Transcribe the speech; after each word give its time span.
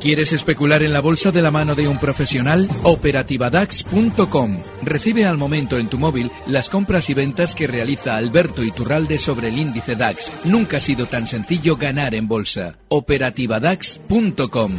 ¿Quieres 0.00 0.32
especular 0.32 0.82
en 0.82 0.94
la 0.94 1.02
bolsa 1.02 1.30
de 1.30 1.42
la 1.42 1.50
mano 1.50 1.74
de 1.74 1.86
un 1.86 1.98
profesional? 1.98 2.70
Operativadax.com. 2.84 4.62
Recibe 4.82 5.26
al 5.26 5.36
momento 5.36 5.76
en 5.76 5.88
tu 5.88 5.98
móvil 5.98 6.32
las 6.46 6.70
compras 6.70 7.10
y 7.10 7.14
ventas 7.14 7.54
que 7.54 7.66
realiza 7.66 8.16
Alberto 8.16 8.64
Iturralde 8.64 9.18
sobre 9.18 9.48
el 9.48 9.58
índice 9.58 9.96
DAX. 9.96 10.32
Nunca 10.44 10.78
ha 10.78 10.80
sido 10.80 11.04
tan 11.04 11.26
sencillo 11.26 11.76
ganar 11.76 12.14
en 12.14 12.26
bolsa. 12.26 12.78
Operativadax.com. 12.88 14.72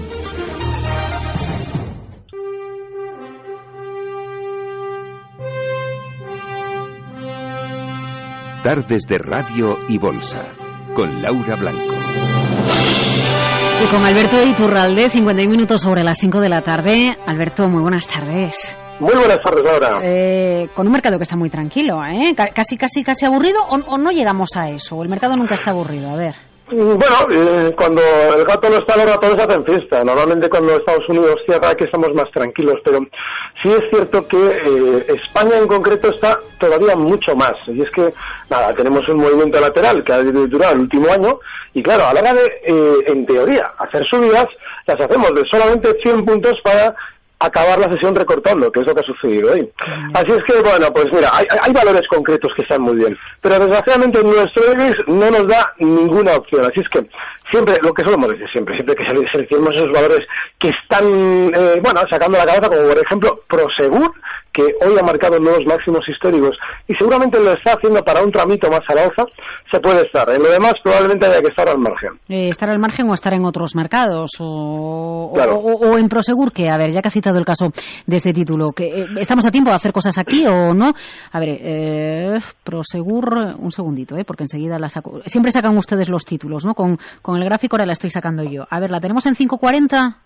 Tardes 8.64 9.04
de 9.08 9.18
Radio 9.20 9.78
y 9.88 9.98
Bolsa 10.00 10.46
con 10.96 11.22
Laura 11.22 11.56
Blanco. 11.56 12.51
Y 13.82 13.86
con 13.88 14.06
Alberto 14.06 14.44
Iturralde, 14.44 15.10
51 15.10 15.50
minutos 15.50 15.82
sobre 15.82 16.04
las 16.04 16.18
5 16.20 16.40
de 16.40 16.50
la 16.50 16.62
tarde. 16.62 17.18
Alberto, 17.26 17.68
muy 17.68 17.82
buenas 17.82 18.08
tardes. 18.08 18.78
Muy 19.00 19.16
buenas 19.16 19.40
tardes, 19.44 19.64
Laura. 19.64 20.02
Eh, 20.04 20.70
con 20.76 20.86
un 20.86 20.94
mercado 20.94 21.18
que 21.18 21.24
está 21.24 21.36
muy 21.36 21.50
tranquilo, 21.50 22.00
¿eh? 22.06 22.36
Casi, 22.36 22.78
casi, 22.78 23.04
casi 23.04 23.26
aburrido, 23.26 23.60
o, 23.70 23.76
o 23.76 23.98
no 23.98 24.12
llegamos 24.12 24.50
a 24.56 24.70
eso. 24.70 25.02
El 25.02 25.10
mercado 25.10 25.36
nunca 25.36 25.56
está 25.56 25.72
aburrido, 25.72 26.12
a 26.12 26.16
ver. 26.16 26.36
Bueno, 26.72 27.18
eh, 27.34 27.74
cuando 27.76 28.02
el 28.02 28.46
gato 28.46 28.70
no 28.70 28.78
está, 28.78 28.96
los 28.96 29.14
ratones 29.14 29.42
hacen 29.42 29.66
fiesta. 29.66 30.04
Normalmente 30.06 30.48
cuando 30.48 30.78
Estados 30.78 31.04
Unidos 31.10 31.36
cierra 31.46 31.72
aquí 31.72 31.84
estamos 31.84 32.10
más 32.16 32.32
tranquilos, 32.32 32.76
pero 32.86 33.00
sí 33.62 33.70
es 33.70 33.82
cierto 33.90 34.26
que 34.26 34.38
eh, 34.38 35.06
España 35.10 35.58
en 35.58 35.68
concreto 35.68 36.10
está 36.14 36.38
todavía 36.60 36.96
mucho 36.96 37.36
más. 37.36 37.52
Y 37.68 37.82
es 37.82 37.90
que, 37.92 38.14
nada, 38.52 38.76
tenemos 38.76 39.08
un 39.08 39.18
movimiento 39.18 39.60
lateral 39.60 40.04
que 40.04 40.14
ha 40.14 40.22
durado 40.22 40.74
el 40.74 40.82
último 40.82 41.10
año 41.12 41.40
y 41.74 41.82
claro, 41.82 42.08
a 42.08 42.14
la 42.14 42.20
hora 42.20 42.34
de, 42.34 42.46
eh, 42.68 43.04
en 43.08 43.26
teoría, 43.26 43.72
hacer 43.80 44.06
subidas, 44.10 44.46
las 44.86 45.00
hacemos 45.00 45.30
de 45.34 45.44
solamente 45.50 45.96
100 46.04 46.26
puntos 46.26 46.54
para 46.64 46.94
acabar 47.40 47.80
la 47.80 47.92
sesión 47.92 48.16
recortando, 48.16 48.72
que 48.72 48.82
es 48.82 48.88
lo 48.88 48.94
que 48.94 49.02
ha 49.02 49.04
sucedido 49.04 49.52
hoy. 49.52 49.68
Así 50.14 50.28
es 50.28 50.44
que, 50.46 50.62
bueno, 50.62 50.88
pues 50.94 51.06
mira, 51.12 51.30
hay, 51.34 51.46
hay, 51.60 51.74
valores 51.74 52.08
concretos 52.08 52.52
que 52.56 52.62
están 52.62 52.82
muy 52.82 52.96
bien, 52.98 53.18
pero 53.42 53.58
desgraciadamente 53.58 54.22
nuestro 54.22 54.72
IBEX 54.74 55.08
no 55.08 55.32
nos 55.32 55.48
da 55.48 55.74
ninguna 55.80 56.36
opción. 56.36 56.66
Así 56.66 56.82
es 56.82 56.90
que 56.90 57.10
siempre, 57.50 57.80
lo 57.82 57.94
que 57.94 58.04
solemos 58.04 58.32
decir 58.32 58.48
siempre, 58.52 58.76
siempre 58.76 58.96
que 58.96 59.06
seleccionemos 59.06 59.76
esos 59.76 59.92
valores 59.92 60.28
que 60.60 60.70
están, 60.70 61.06
eh, 61.06 61.80
bueno, 61.82 62.02
sacando 62.10 62.38
la 62.38 62.46
cabeza, 62.46 62.70
como 62.70 62.88
por 62.88 63.00
ejemplo 63.00 63.40
Prosegur, 63.48 64.12
que 64.54 64.64
hoy 64.64 64.98
ha 65.00 65.04
marcado 65.04 65.40
nuevos 65.40 65.66
máximos 65.66 66.08
históricos 66.08 66.58
y 66.88 66.94
seguramente 66.96 67.40
lo 67.40 67.54
está 67.54 67.74
haciendo 67.74 68.02
para 68.04 68.24
un 68.24 68.32
tramito 68.32 68.70
más 68.70 68.82
a 68.88 68.96
la 68.96 69.04
alza, 69.04 69.24
se 69.72 69.80
puede 69.80 70.06
estar. 70.06 70.30
En 70.30 70.44
lo 70.44 70.52
demás 70.52 70.74
probablemente 70.84 71.26
haya 71.26 71.42
que 71.42 71.50
estar 71.50 71.70
al 71.70 71.80
margen. 71.80 72.12
Eh, 72.28 72.50
¿Estar 72.50 72.70
al 72.70 72.80
margen 72.80 73.10
o 73.10 73.14
estar 73.14 73.34
en 73.34 73.46
otros 73.46 73.76
mercados? 73.76 74.32
O, 74.40 75.32
o, 75.34 75.98
en 75.98 76.10
Prosegur, 76.10 76.52
que, 76.52 76.70
a 76.70 76.78
ver, 76.78 76.92
ya 76.92 77.02
que 77.02 77.08
ha 77.08 77.12
citado 77.12 77.38
el 77.38 77.46
caso 77.46 77.68
de 78.06 78.16
este 78.16 78.34
título, 78.34 78.72
que 78.72 78.86
eh, 78.86 79.06
¿estamos 79.18 79.46
a 79.46 79.52
tiempo 79.52 79.70
de 79.70 79.78
hacer 79.78 79.92
cosas 79.94 80.18
aquí 80.18 80.46
o 80.46 80.74
no? 80.74 80.88
A 81.32 81.40
ver, 81.40 81.50
eh, 81.62 82.40
Prosegur, 82.64 83.56
un 83.58 83.72
segundito, 83.72 84.18
eh, 84.18 84.26
porque 84.26 84.44
enseguida 84.44 84.78
la 84.78 84.90
saco. 84.90 85.22
Siempre 85.26 85.52
sacan 85.52 85.78
ustedes 85.78 86.10
los 86.10 86.26
títulos, 86.26 86.66
¿no? 86.66 86.74
Con, 86.74 86.98
con 87.22 87.38
el 87.38 87.46
gráfico 87.46 87.76
ahora 87.76 87.86
la 87.86 87.94
estoy 87.94 88.10
sacando 88.10 88.44
yo. 88.44 88.66
A 88.70 88.80
ver, 88.80 88.92
¿la 88.92 89.00
tenemos 89.00 89.26
en 89.26 89.36
540? 89.36 90.18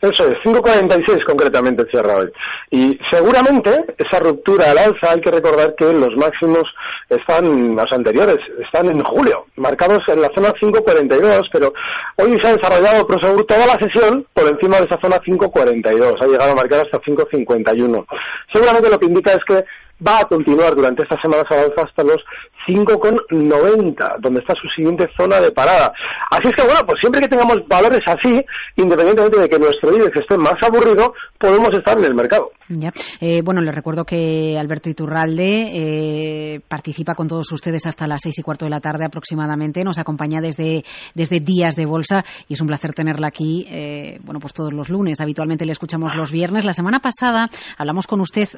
Eso 0.00 0.26
es, 0.28 0.38
5.46 0.44 1.24
concretamente 1.26 1.84
cierra 1.90 2.16
hoy. 2.16 2.30
Y 2.70 2.98
seguramente 3.10 3.70
esa 3.98 4.18
ruptura 4.18 4.70
al 4.70 4.78
alza 4.78 5.12
hay 5.12 5.20
que 5.20 5.30
recordar 5.30 5.74
que 5.74 5.92
los 5.92 6.16
máximos 6.16 6.62
están, 7.08 7.74
los 7.74 7.92
anteriores, 7.92 8.38
están 8.64 8.86
en 8.86 9.02
julio, 9.04 9.46
marcados 9.56 10.02
en 10.08 10.22
la 10.22 10.30
zona 10.34 10.54
5.42, 10.60 11.48
pero 11.52 11.72
hoy 12.16 12.38
se 12.40 12.48
ha 12.48 12.52
desarrollado 12.54 13.06
Prosegur 13.06 13.44
toda 13.44 13.66
la 13.66 13.78
sesión 13.78 14.24
por 14.32 14.48
encima 14.48 14.78
de 14.78 14.86
esa 14.86 14.98
zona 15.02 15.20
5.42, 15.20 16.16
ha 16.22 16.26
llegado 16.26 16.52
a 16.52 16.56
marcar 16.56 16.80
hasta 16.80 16.98
5.51. 17.00 18.06
Seguramente 18.52 18.90
lo 18.90 18.98
que 18.98 19.06
indica 19.06 19.32
es 19.32 19.44
que 19.46 19.64
va 20.06 20.18
a 20.20 20.24
continuar 20.28 20.74
durante 20.74 21.02
estas 21.02 21.20
semanas 21.20 21.46
al 21.50 21.60
alza 21.60 21.84
hasta 21.84 22.04
los 22.04 22.22
5,90, 22.68 24.20
donde 24.20 24.40
está 24.40 24.54
su 24.60 24.68
siguiente 24.68 25.08
zona 25.18 25.40
de 25.40 25.50
parada. 25.50 25.92
Así 26.30 26.48
es 26.48 26.56
que, 26.56 26.62
bueno, 26.62 26.80
pues 26.86 27.00
siempre 27.00 27.22
que 27.22 27.28
tengamos 27.28 27.56
valores 27.68 28.02
así, 28.06 28.40
independientemente 28.76 29.40
de 29.40 29.48
que 29.48 29.58
nuestro 29.58 29.92
índice 29.92 30.20
esté 30.20 30.36
más 30.36 30.56
aburrido, 30.62 31.14
podemos 31.38 31.70
estar 31.76 31.98
en 31.98 32.04
el 32.04 32.14
mercado. 32.14 32.50
Ya. 32.68 32.92
Eh, 33.20 33.42
bueno, 33.42 33.60
les 33.62 33.74
recuerdo 33.74 34.04
que 34.04 34.56
Alberto 34.58 34.90
Iturralde 34.90 36.54
eh, 36.54 36.60
participa 36.68 37.14
con 37.14 37.26
todos 37.26 37.50
ustedes 37.50 37.86
hasta 37.86 38.06
las 38.06 38.20
seis 38.22 38.38
y 38.38 38.42
cuarto 38.42 38.66
de 38.66 38.70
la 38.70 38.80
tarde 38.80 39.06
aproximadamente. 39.06 39.82
Nos 39.82 39.98
acompaña 39.98 40.40
desde, 40.40 40.84
desde 41.14 41.40
Días 41.40 41.74
de 41.74 41.86
Bolsa 41.86 42.22
y 42.46 42.54
es 42.54 42.60
un 42.60 42.68
placer 42.68 42.92
tenerla 42.92 43.28
aquí, 43.28 43.66
eh, 43.68 44.18
bueno, 44.22 44.38
pues 44.38 44.52
todos 44.52 44.72
los 44.72 44.88
lunes. 44.88 45.20
Habitualmente 45.20 45.66
le 45.66 45.72
escuchamos 45.72 46.14
los 46.14 46.30
viernes. 46.30 46.64
La 46.64 46.72
semana 46.72 47.00
pasada 47.00 47.48
hablamos 47.76 48.06
con 48.06 48.20
usted 48.20 48.48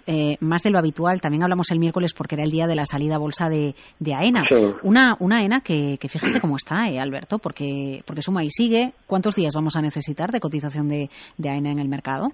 más 0.41 0.63
de 0.63 0.71
lo 0.71 0.79
habitual. 0.79 1.21
También 1.21 1.32
hablamos 1.41 1.71
el 1.71 1.79
miércoles 1.79 2.13
porque 2.13 2.35
era 2.35 2.45
el 2.45 2.51
día 2.51 2.67
de 2.67 2.75
la 2.75 2.85
salida 2.85 3.15
a 3.15 3.19
bolsa 3.19 3.49
de, 3.49 3.75
de 4.01 4.15
AENA. 4.15 4.43
Una, 4.83 5.17
una 5.21 5.39
AENA 5.39 5.61
que, 5.61 5.97
que 5.99 6.09
fíjese 6.09 6.41
cómo 6.41 6.57
está, 6.57 6.89
eh, 6.89 6.99
Alberto, 6.99 7.39
porque, 7.39 8.03
porque 8.05 8.23
suma 8.23 8.43
y 8.43 8.51
sigue. 8.51 8.93
¿Cuántos 9.07 9.35
días 9.35 9.55
vamos 9.55 9.77
a 9.77 9.81
necesitar 9.81 10.33
de 10.33 10.41
cotización 10.41 10.89
de, 10.89 11.09
de 11.39 11.49
AENA 11.49 11.71
en 11.71 11.79
el 11.79 11.89
mercado? 11.89 12.33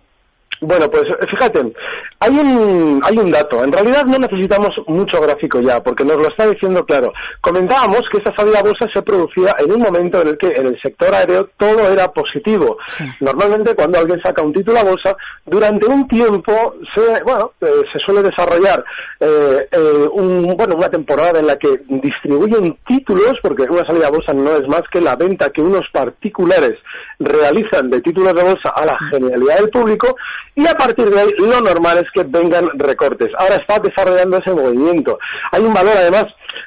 Bueno, 0.60 0.90
pues 0.90 1.04
fíjate, 1.30 1.72
hay 2.20 2.30
un, 2.30 3.00
hay 3.04 3.16
un 3.16 3.30
dato. 3.30 3.62
En 3.62 3.72
realidad 3.72 4.04
no 4.04 4.18
necesitamos 4.18 4.70
mucho 4.86 5.20
gráfico 5.20 5.60
ya, 5.60 5.80
porque 5.80 6.04
nos 6.04 6.16
lo 6.16 6.28
está 6.28 6.48
diciendo 6.48 6.84
claro. 6.84 7.12
Comentábamos 7.40 8.00
que 8.10 8.18
esta 8.18 8.34
salida 8.36 8.58
a 8.58 8.62
bolsa 8.62 8.86
se 8.92 9.02
producía 9.02 9.54
en 9.58 9.72
un 9.72 9.80
momento 9.80 10.20
en 10.22 10.28
el 10.28 10.38
que 10.38 10.48
en 10.48 10.66
el 10.66 10.80
sector 10.80 11.16
aéreo 11.16 11.48
todo 11.56 11.88
era 11.88 12.08
positivo. 12.08 12.78
Normalmente 13.20 13.74
cuando 13.74 14.00
alguien 14.00 14.20
saca 14.22 14.44
un 14.44 14.52
título 14.52 14.80
a 14.80 14.84
bolsa, 14.84 15.16
durante 15.46 15.86
un 15.86 16.08
tiempo 16.08 16.74
se, 16.94 17.22
bueno, 17.22 17.52
eh, 17.60 17.84
se 17.92 17.98
suele 18.00 18.22
desarrollar 18.22 18.84
eh, 19.20 19.68
eh, 19.70 20.08
un, 20.12 20.27
bueno, 20.56 20.76
una 20.76 20.88
temporada 20.88 21.40
en 21.40 21.46
la 21.46 21.58
que 21.58 21.68
distribuyen 21.88 22.78
títulos, 22.86 23.34
porque 23.42 23.64
una 23.68 23.86
salida 23.86 24.08
a 24.08 24.10
bolsa 24.10 24.32
no 24.32 24.56
es 24.56 24.68
más 24.68 24.82
que 24.90 25.00
la 25.00 25.16
venta 25.16 25.50
que 25.50 25.60
unos 25.60 25.84
particulares 25.92 26.78
realizan 27.18 27.90
de 27.90 28.00
títulos 28.00 28.34
de 28.34 28.42
bolsa 28.42 28.70
a 28.74 28.84
la 28.84 28.98
generalidad 29.10 29.56
del 29.56 29.70
público 29.70 30.14
y 30.54 30.66
a 30.66 30.74
partir 30.74 31.10
de 31.10 31.20
ahí 31.20 31.28
lo 31.38 31.60
normal 31.60 31.98
es 31.98 32.10
que 32.14 32.22
vengan 32.28 32.68
recortes. 32.78 33.28
Ahora 33.38 33.60
está 33.60 33.78
desarrollando 33.80 34.38
ese 34.38 34.52
movimiento. 34.52 35.18
Hay 35.52 35.62
un 35.62 35.74
valor 35.74 35.96
además 35.96 36.24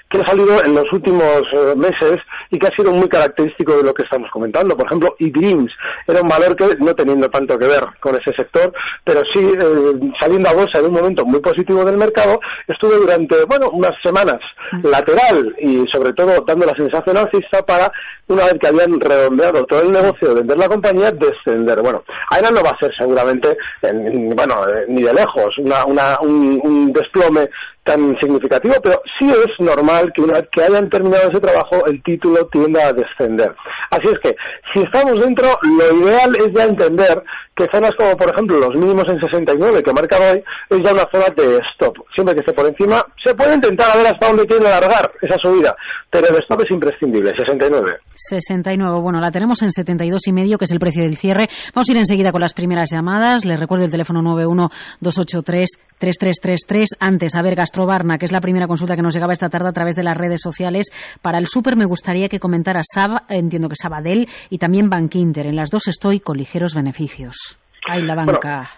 que 0.09 0.21
ha 0.21 0.25
salido 0.25 0.63
en 0.63 0.75
los 0.75 0.85
últimos 0.91 1.41
eh, 1.53 1.75
meses 1.75 2.19
y 2.49 2.59
que 2.59 2.67
ha 2.67 2.75
sido 2.75 2.91
muy 2.91 3.07
característico 3.07 3.77
de 3.77 3.83
lo 3.83 3.93
que 3.93 4.03
estamos 4.03 4.29
comentando. 4.31 4.75
Por 4.75 4.85
ejemplo, 4.85 5.15
eDreams 5.19 5.71
era 6.07 6.21
un 6.21 6.27
valor 6.27 6.55
que, 6.55 6.75
no 6.79 6.93
teniendo 6.93 7.29
tanto 7.29 7.57
que 7.57 7.67
ver 7.67 7.83
con 7.99 8.15
ese 8.15 8.33
sector, 8.35 8.73
pero 9.03 9.21
sí 9.33 9.39
eh, 9.39 10.13
saliendo 10.19 10.49
a 10.49 10.53
bolsa 10.53 10.79
en 10.79 10.85
un 10.85 10.93
momento 10.93 11.25
muy 11.25 11.39
positivo 11.39 11.83
del 11.85 11.97
mercado, 11.97 12.39
estuvo 12.67 12.91
durante, 12.91 13.35
bueno, 13.45 13.69
unas 13.71 13.93
semanas 14.03 14.39
lateral 14.83 15.55
y 15.59 15.85
sobre 15.91 16.13
todo 16.13 16.43
dando 16.45 16.65
la 16.65 16.75
sensación 16.75 17.17
alcista 17.17 17.61
para, 17.65 17.91
una 18.27 18.45
vez 18.45 18.59
que 18.59 18.67
habían 18.67 18.99
redondeado 18.99 19.65
todo 19.65 19.81
el 19.81 19.89
negocio 19.89 20.29
de 20.29 20.35
vender 20.35 20.57
la 20.57 20.67
compañía, 20.67 21.11
descender. 21.11 21.81
Bueno, 21.81 22.03
ahora 22.29 22.49
no 22.51 22.61
va 22.61 22.71
a 22.71 22.79
ser 22.79 22.91
seguramente, 22.97 23.57
bueno, 23.81 24.55
eh, 24.67 24.85
ni 24.87 25.01
de 25.01 25.13
lejos, 25.13 25.57
una, 25.57 25.85
una, 25.85 26.19
un, 26.21 26.59
un 26.63 26.93
desplome 26.93 27.49
tan 27.83 28.15
significativo, 28.19 28.75
pero 28.83 29.01
sí 29.19 29.27
es 29.27 29.59
normal 29.59 30.11
que 30.13 30.21
una 30.21 30.39
vez 30.39 30.49
que 30.51 30.63
hayan 30.63 30.89
terminado 30.89 31.29
ese 31.29 31.39
trabajo 31.39 31.85
el 31.87 32.01
título 32.03 32.45
tienda 32.47 32.87
a 32.87 32.93
descender. 32.93 33.53
Así 33.89 34.07
es 34.07 34.19
que 34.19 34.35
si 34.73 34.81
estamos 34.81 35.19
dentro, 35.19 35.57
lo 35.63 35.97
ideal 35.97 36.35
es 36.35 36.53
ya 36.53 36.63
entender 36.63 37.23
que 37.55 37.65
zonas 37.73 37.95
como 37.97 38.15
por 38.15 38.29
ejemplo 38.31 38.59
los 38.59 38.75
mínimos 38.75 39.03
en 39.11 39.19
69 39.19 39.81
que 39.83 39.93
marca 39.93 40.17
hoy 40.17 40.43
es 40.69 40.77
ya 40.83 40.93
una 40.93 41.07
zona 41.11 41.25
de 41.35 41.59
stop. 41.73 41.97
Siempre 42.13 42.35
que 42.35 42.41
esté 42.41 42.53
por 42.53 42.67
encima 42.67 43.03
se 43.23 43.33
puede 43.35 43.55
intentar 43.55 43.89
a 43.91 43.97
ver 43.97 44.07
hasta 44.07 44.27
dónde 44.27 44.45
quiere 44.45 44.67
alargar 44.67 45.11
esa 45.21 45.35
subida, 45.41 45.75
pero 46.09 46.27
el 46.29 46.37
stop 46.43 46.61
es 46.61 46.71
imprescindible, 46.71 47.35
69. 47.35 47.97
69, 48.13 48.99
bueno, 49.01 49.19
la 49.19 49.31
tenemos 49.31 49.61
en 49.63 49.71
72 49.71 50.27
y 50.27 50.31
medio 50.31 50.57
que 50.57 50.63
es 50.65 50.71
el 50.71 50.79
precio 50.79 51.03
del 51.03 51.17
cierre. 51.17 51.49
Vamos 51.75 51.89
a 51.89 51.91
ir 51.91 51.97
enseguida 51.97 52.31
con 52.31 52.39
las 52.41 52.53
primeras 52.53 52.89
llamadas. 52.91 53.45
Les 53.45 53.59
recuerdo 53.59 53.85
el 53.85 53.91
teléfono 53.91 54.21
912833333 54.21 56.85
antes 56.99 57.35
a 57.35 57.41
ver 57.41 57.55
Gastrobarna, 57.71 58.17
que 58.17 58.25
es 58.25 58.33
la 58.33 58.41
primera 58.41 58.67
consulta 58.67 58.95
que 58.95 59.01
nos 59.01 59.13
llegaba 59.13 59.31
esta 59.31 59.49
tarde 59.49 59.69
a 59.69 59.71
través 59.71 59.95
de 59.95 60.03
las 60.03 60.17
redes 60.17 60.41
sociales. 60.41 60.87
Para 61.21 61.37
el 61.37 61.47
súper 61.47 61.77
me 61.77 61.85
gustaría 61.85 62.27
que 62.27 62.39
comentara 62.39 62.81
Sab, 62.83 63.23
entiendo 63.29 63.69
que 63.69 63.75
Sabadell 63.77 64.27
y 64.49 64.57
también 64.57 64.89
Bankinter. 64.89 65.47
En 65.47 65.55
las 65.55 65.69
dos 65.69 65.87
estoy 65.87 66.19
con 66.19 66.37
ligeros 66.37 66.75
beneficios. 66.75 67.57
Ay, 67.89 68.03
la 68.03 68.15
banca. 68.15 68.69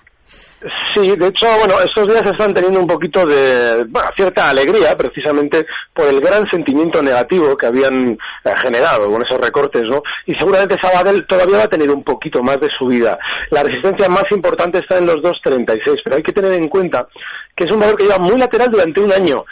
Sí, 0.95 1.15
de 1.15 1.27
hecho, 1.27 1.47
bueno, 1.57 1.75
estos 1.85 2.07
días 2.07 2.25
están 2.25 2.53
teniendo 2.53 2.79
un 2.79 2.87
poquito 2.87 3.25
de, 3.25 3.85
bueno, 3.89 4.09
cierta 4.15 4.49
alegría, 4.49 4.95
precisamente 4.95 5.65
por 5.93 6.07
el 6.07 6.19
gran 6.21 6.49
sentimiento 6.49 7.01
negativo 7.01 7.55
que 7.57 7.67
habían 7.67 8.11
eh, 8.11 8.53
generado 8.61 9.11
con 9.11 9.21
esos 9.23 9.39
recortes, 9.39 9.83
¿no? 9.89 10.01
Y 10.25 10.33
seguramente 10.35 10.77
Sabadell 10.81 11.25
todavía 11.27 11.57
va 11.59 11.63
a 11.65 11.69
tener 11.69 11.89
un 11.89 12.03
poquito 12.03 12.41
más 12.41 12.59
de 12.59 12.69
subida. 12.77 13.17
La 13.51 13.63
resistencia 13.63 14.07
más 14.07 14.25
importante 14.31 14.79
está 14.79 14.97
en 14.97 15.05
los 15.05 15.17
2.36, 15.17 16.01
pero 16.03 16.15
hay 16.17 16.23
que 16.23 16.33
tener 16.33 16.53
en 16.53 16.67
cuenta 16.69 17.07
que 17.55 17.65
es 17.65 17.71
un 17.71 17.79
valor 17.79 17.97
que 17.97 18.05
lleva 18.05 18.19
muy 18.19 18.37
lateral 18.37 18.69
durante 18.71 19.01
un 19.01 19.11
año 19.11 19.43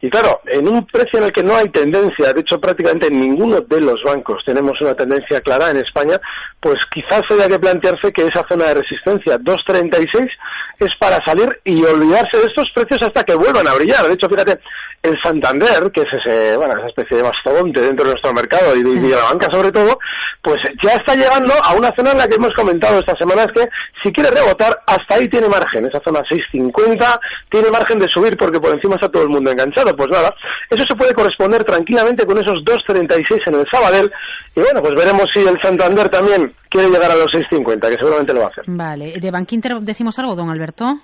Y 0.00 0.08
claro, 0.10 0.40
en 0.46 0.68
un 0.68 0.86
precio 0.86 1.18
en 1.18 1.24
el 1.24 1.32
que 1.32 1.42
no 1.42 1.56
hay 1.56 1.68
tendencia, 1.70 2.32
de 2.32 2.40
hecho 2.40 2.60
prácticamente 2.60 3.08
en 3.08 3.18
ninguno 3.18 3.60
de 3.62 3.80
los 3.80 4.00
bancos 4.04 4.44
tenemos 4.44 4.80
una 4.80 4.94
tendencia 4.94 5.40
clara 5.40 5.70
en 5.70 5.78
España, 5.78 6.20
pues 6.60 6.76
quizás 6.92 7.22
haya 7.30 7.48
que 7.48 7.58
plantearse 7.58 8.12
que 8.12 8.22
esa 8.22 8.46
zona 8.48 8.68
de 8.68 8.74
resistencia 8.74 9.38
2.36 9.38 10.30
es 10.78 10.94
para 11.00 11.18
salir 11.24 11.48
y 11.64 11.84
olvidarse 11.84 12.38
de 12.38 12.46
estos 12.46 12.70
precios 12.72 13.00
hasta 13.08 13.24
que 13.24 13.34
vuelvan 13.34 13.66
a 13.66 13.74
brillar. 13.74 14.06
De 14.06 14.14
hecho, 14.14 14.28
fíjate, 14.28 14.60
el 15.02 15.14
Santander, 15.22 15.90
que 15.92 16.02
es 16.02 16.08
ese, 16.12 16.56
bueno, 16.56 16.76
esa 16.76 16.88
especie 16.88 17.18
de 17.18 17.22
mastodonte 17.22 17.80
dentro 17.80 18.04
de 18.04 18.10
nuestro 18.10 18.32
mercado 18.32 18.74
y 18.74 18.82
de, 18.82 19.08
la 19.08 19.30
banca 19.30 19.50
sobre 19.50 19.70
todo, 19.70 19.98
pues 20.42 20.56
ya 20.82 20.92
está 20.92 21.14
llegando 21.14 21.54
a 21.54 21.74
una 21.74 21.94
zona 21.96 22.12
en 22.12 22.18
la 22.18 22.26
que 22.26 22.36
hemos 22.36 22.52
comentado 22.54 22.98
esta 22.98 23.16
semana 23.16 23.44
es 23.44 23.52
que 23.52 23.68
si 24.02 24.12
quiere 24.12 24.30
rebotar, 24.30 24.72
hasta 24.86 25.16
ahí 25.16 25.28
tiene 25.28 25.48
margen, 25.48 25.86
esa 25.86 26.00
zona 26.04 26.20
6.50 26.20 27.20
tiene 27.48 27.70
margen 27.70 27.98
de 27.98 28.08
subir 28.08 28.36
porque 28.36 28.60
por 28.60 28.74
encima 28.74 28.96
está 28.96 29.08
todo 29.08 29.22
el 29.22 29.28
mundo 29.28 29.50
enganchado. 29.50 29.94
Pues 29.96 30.10
nada, 30.10 30.34
eso 30.70 30.84
se 30.86 30.96
puede 30.96 31.14
corresponder 31.14 31.64
tranquilamente 31.64 32.26
con 32.26 32.38
esos 32.38 32.64
2.36 32.64 33.42
en 33.46 33.60
el 33.60 33.66
Sabadell 33.70 34.10
y 34.56 34.60
bueno, 34.60 34.80
pues 34.80 34.98
veremos 34.98 35.26
si 35.32 35.40
el 35.40 35.60
Santander 35.62 36.08
también 36.08 36.52
quiere 36.68 36.88
llegar 36.88 37.10
a 37.10 37.16
los 37.16 37.28
6.50, 37.28 37.88
que 37.88 37.96
seguramente 37.96 38.34
lo 38.34 38.40
va 38.40 38.46
a 38.46 38.50
hacer. 38.50 38.64
Vale, 38.66 39.20
¿de 39.20 39.30
Bankinter 39.30 39.78
decimos 39.80 40.18
algo, 40.18 40.34
don 40.34 40.50
Alberto? 40.50 40.98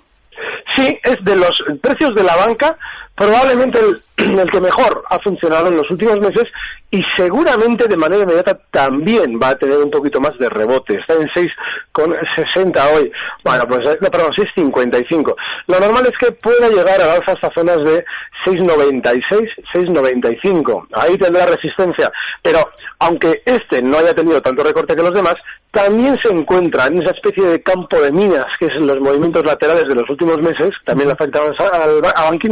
Sí, 0.75 0.99
es 1.03 1.23
de 1.23 1.35
los 1.35 1.57
precios 1.81 2.13
de 2.15 2.23
la 2.23 2.35
banca 2.35 2.77
probablemente 3.15 3.79
el, 4.17 4.51
que 4.51 4.59
mejor 4.59 5.03
ha 5.09 5.19
funcionado 5.19 5.67
en 5.67 5.77
los 5.77 5.89
últimos 5.89 6.19
meses 6.19 6.43
y 6.91 6.99
seguramente 7.17 7.87
de 7.87 7.97
manera 7.97 8.23
inmediata 8.23 8.57
también 8.71 9.39
va 9.41 9.49
a 9.49 9.55
tener 9.55 9.77
un 9.77 9.89
poquito 9.89 10.19
más 10.19 10.37
de 10.37 10.49
rebote. 10.49 10.97
Está 10.97 11.15
en 11.15 11.27
6,60 11.29 12.95
hoy. 12.95 13.11
Bueno, 13.43 13.63
pues 13.67 13.87
no, 14.01 14.09
perdón, 14.09 14.31
6,55. 14.31 15.35
Lo 15.67 15.79
normal 15.79 16.05
es 16.07 16.17
que 16.17 16.31
pueda 16.33 16.69
llegar 16.69 17.01
a 17.01 17.13
alza 17.13 17.33
hasta 17.33 17.51
zonas 17.53 17.77
de 17.83 18.05
6,96, 18.45 19.49
6,95. 19.73 20.87
Ahí 20.93 21.17
tendrá 21.17 21.45
resistencia. 21.45 22.11
Pero 22.41 22.59
aunque 22.99 23.41
este 23.45 23.81
no 23.81 23.97
haya 23.97 24.13
tenido 24.13 24.41
tanto 24.41 24.63
recorte 24.63 24.95
que 24.95 25.03
los 25.03 25.13
demás, 25.13 25.35
también 25.75 26.15
se 26.23 26.33
encuentra 26.33 26.87
en 26.87 27.01
esa 27.01 27.11
especie 27.11 27.43
de 27.43 27.61
campo 27.61 27.99
de 27.99 28.09
minas, 28.09 28.45
que 28.57 28.67
es 28.67 28.71
los 28.79 28.97
movimientos 29.01 29.43
laterales 29.45 29.83
de 29.89 29.95
los 29.95 30.09
últimos 30.09 30.37
meses, 30.37 30.73
también 30.85 31.09
le 31.09 31.13
afectaban 31.13 31.51
a 31.59 32.29
Bank 32.29 32.45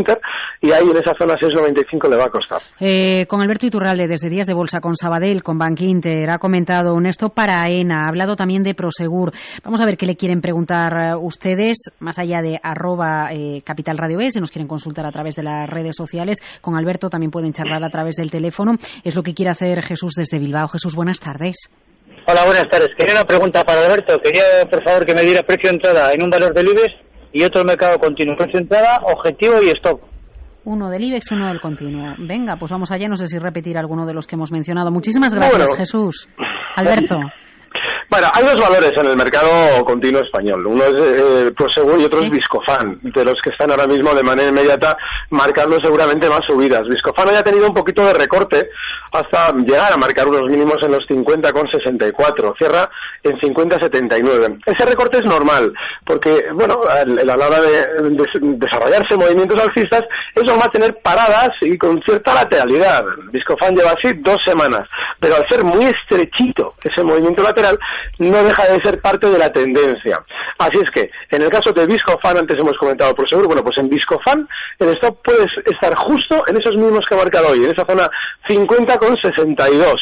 y 0.59 0.71
ahí 0.71 0.83
en 0.83 0.97
esa 0.97 1.13
zona 1.17 1.35
6,95 1.35 2.09
le 2.09 2.17
va 2.17 2.25
a 2.25 2.29
costar. 2.29 2.61
Eh, 2.81 3.25
con 3.27 3.41
Alberto 3.41 3.65
Iturralde, 3.65 4.09
desde 4.09 4.29
Días 4.29 4.45
de 4.45 4.53
Bolsa, 4.53 4.81
con 4.81 4.97
Sabadell, 4.97 5.41
con 5.41 5.57
Bank 5.57 5.79
ha 6.29 6.37
comentado 6.37 6.93
un 6.93 7.05
esto 7.05 7.29
para 7.29 7.61
AENA, 7.61 8.03
ha 8.03 8.09
hablado 8.09 8.35
también 8.35 8.61
de 8.61 8.75
Prosegur. 8.75 9.31
Vamos 9.63 9.79
a 9.79 9.85
ver 9.85 9.95
qué 9.95 10.05
le 10.05 10.17
quieren 10.17 10.41
preguntar 10.41 10.91
eh, 10.93 11.15
ustedes, 11.15 11.91
más 11.99 12.19
allá 12.19 12.41
de 12.41 12.59
arroba 12.61 13.29
eh, 13.31 13.61
Capital 13.63 13.95
B, 14.17 14.31
si 14.31 14.41
nos 14.41 14.51
quieren 14.51 14.67
consultar 14.67 15.05
a 15.05 15.11
través 15.11 15.35
de 15.35 15.43
las 15.43 15.69
redes 15.69 15.95
sociales. 15.95 16.39
Con 16.59 16.75
Alberto 16.75 17.09
también 17.09 17.31
pueden 17.31 17.53
charlar 17.53 17.85
a 17.85 17.89
través 17.89 18.15
del 18.15 18.29
teléfono. 18.29 18.73
Es 19.05 19.15
lo 19.15 19.23
que 19.23 19.33
quiere 19.33 19.51
hacer 19.51 19.81
Jesús 19.81 20.11
desde 20.17 20.39
Bilbao. 20.39 20.67
Jesús, 20.67 20.93
buenas 20.93 21.21
tardes. 21.21 21.69
Hola, 22.25 22.45
buenas 22.45 22.69
tardes. 22.69 22.89
Quería 22.97 23.15
una 23.15 23.25
pregunta 23.25 23.63
para 23.63 23.83
Alberto. 23.85 24.13
Quería, 24.23 24.65
por 24.69 24.81
favor, 24.83 25.05
que 25.05 25.13
me 25.13 25.23
diera 25.23 25.43
precio 25.43 25.69
de 25.69 25.75
entrada 25.75 26.09
en 26.13 26.23
un 26.23 26.29
valor 26.29 26.53
del 26.53 26.67
IBEX 26.67 26.93
y 27.33 27.43
otro 27.43 27.63
mercado 27.65 27.97
continuo. 27.97 28.37
Precio 28.37 28.59
de 28.59 28.63
entrada, 28.63 29.01
objetivo 29.03 29.55
y 29.61 29.69
stop. 29.71 29.99
Uno 30.65 30.89
del 30.89 31.03
IBEX 31.03 31.31
uno 31.31 31.47
del 31.47 31.59
continuo. 31.59 32.15
Venga, 32.19 32.55
pues 32.57 32.71
vamos 32.71 32.91
allá. 32.91 33.09
No 33.09 33.17
sé 33.17 33.27
si 33.27 33.37
repetir 33.37 33.77
alguno 33.77 34.05
de 34.05 34.13
los 34.13 34.25
que 34.25 34.35
hemos 34.35 34.51
mencionado. 34.51 34.89
Muchísimas 34.91 35.35
gracias, 35.35 35.75
Jesús. 35.75 36.29
Alberto. 36.77 37.17
Bueno, 38.13 38.27
hay 38.31 38.45
dos 38.45 38.61
valores 38.61 38.91
en 38.95 39.07
el 39.07 39.17
mercado 39.17 39.83
continuo 39.83 40.21
español. 40.21 40.67
Uno 40.67 40.83
es 40.83 40.93
eh, 41.01 41.51
Prosegur 41.57 41.99
y 41.99 42.05
otro 42.05 42.23
es 42.23 42.29
Viscofan, 42.29 42.99
de 43.01 43.25
los 43.25 43.33
que 43.43 43.49
están 43.49 43.71
ahora 43.71 43.87
mismo 43.87 44.13
de 44.13 44.21
manera 44.21 44.49
inmediata 44.49 44.95
marcando 45.31 45.81
seguramente 45.81 46.29
más 46.29 46.41
subidas. 46.45 46.83
Viscofan 46.87 47.29
haya 47.29 47.41
tenido 47.41 47.65
un 47.65 47.73
poquito 47.73 48.05
de 48.05 48.13
recorte 48.13 48.69
hasta 49.13 49.51
llegar 49.65 49.93
a 49.93 49.97
marcar 49.97 50.27
unos 50.27 50.43
mínimos 50.47 50.77
en 50.83 50.91
los 50.91 51.07
50,64. 51.07 52.55
Cierra 52.55 52.87
en 53.23 53.33
50,79. 53.39 54.61
Ese 54.63 54.85
recorte 54.85 55.17
es 55.17 55.25
normal, 55.25 55.73
porque, 56.05 56.35
bueno, 56.53 56.81
a 56.87 57.05
la 57.05 57.47
hora 57.47 57.61
de, 57.61 58.11
desarrollarse 58.57 59.17
movimientos 59.17 59.59
alcistas, 59.59 60.01
eso 60.35 60.53
va 60.55 60.65
a 60.65 60.71
tener 60.71 60.95
paradas 61.01 61.49
y 61.61 61.75
con 61.79 61.99
cierta 62.03 62.35
lateralidad. 62.35 63.03
Viscofan 63.31 63.73
lleva 63.73 63.91
así 63.97 64.13
dos 64.19 64.37
semanas, 64.45 64.87
pero 65.19 65.35
al 65.35 65.47
ser 65.49 65.63
muy 65.63 65.85
estrechito 65.85 66.73
ese 66.83 67.03
movimiento 67.03 67.41
lateral, 67.41 67.79
no 68.19 68.43
deja 68.43 68.65
de 68.65 68.81
ser 68.81 69.01
parte 69.01 69.29
de 69.29 69.37
la 69.37 69.51
tendencia. 69.51 70.23
Así 70.59 70.77
es 70.81 70.89
que, 70.91 71.09
en 71.31 71.41
el 71.41 71.49
caso 71.49 71.71
de 71.71 71.85
Viscofan, 71.85 72.37
antes 72.37 72.57
hemos 72.59 72.77
comentado 72.77 73.13
por 73.15 73.27
seguro, 73.27 73.47
bueno, 73.47 73.63
pues 73.63 73.77
en 73.77 73.89
Viscofan 73.89 74.47
el 74.79 74.93
stop 74.95 75.17
puede 75.23 75.45
estar 75.65 75.95
justo 75.95 76.43
en 76.47 76.57
esos 76.57 76.75
mismos 76.75 77.05
que 77.07 77.15
ha 77.15 77.17
marcado 77.17 77.49
hoy, 77.49 77.63
en 77.63 77.71
esa 77.71 77.85
zona 77.85 78.09
50,62. 78.47 79.95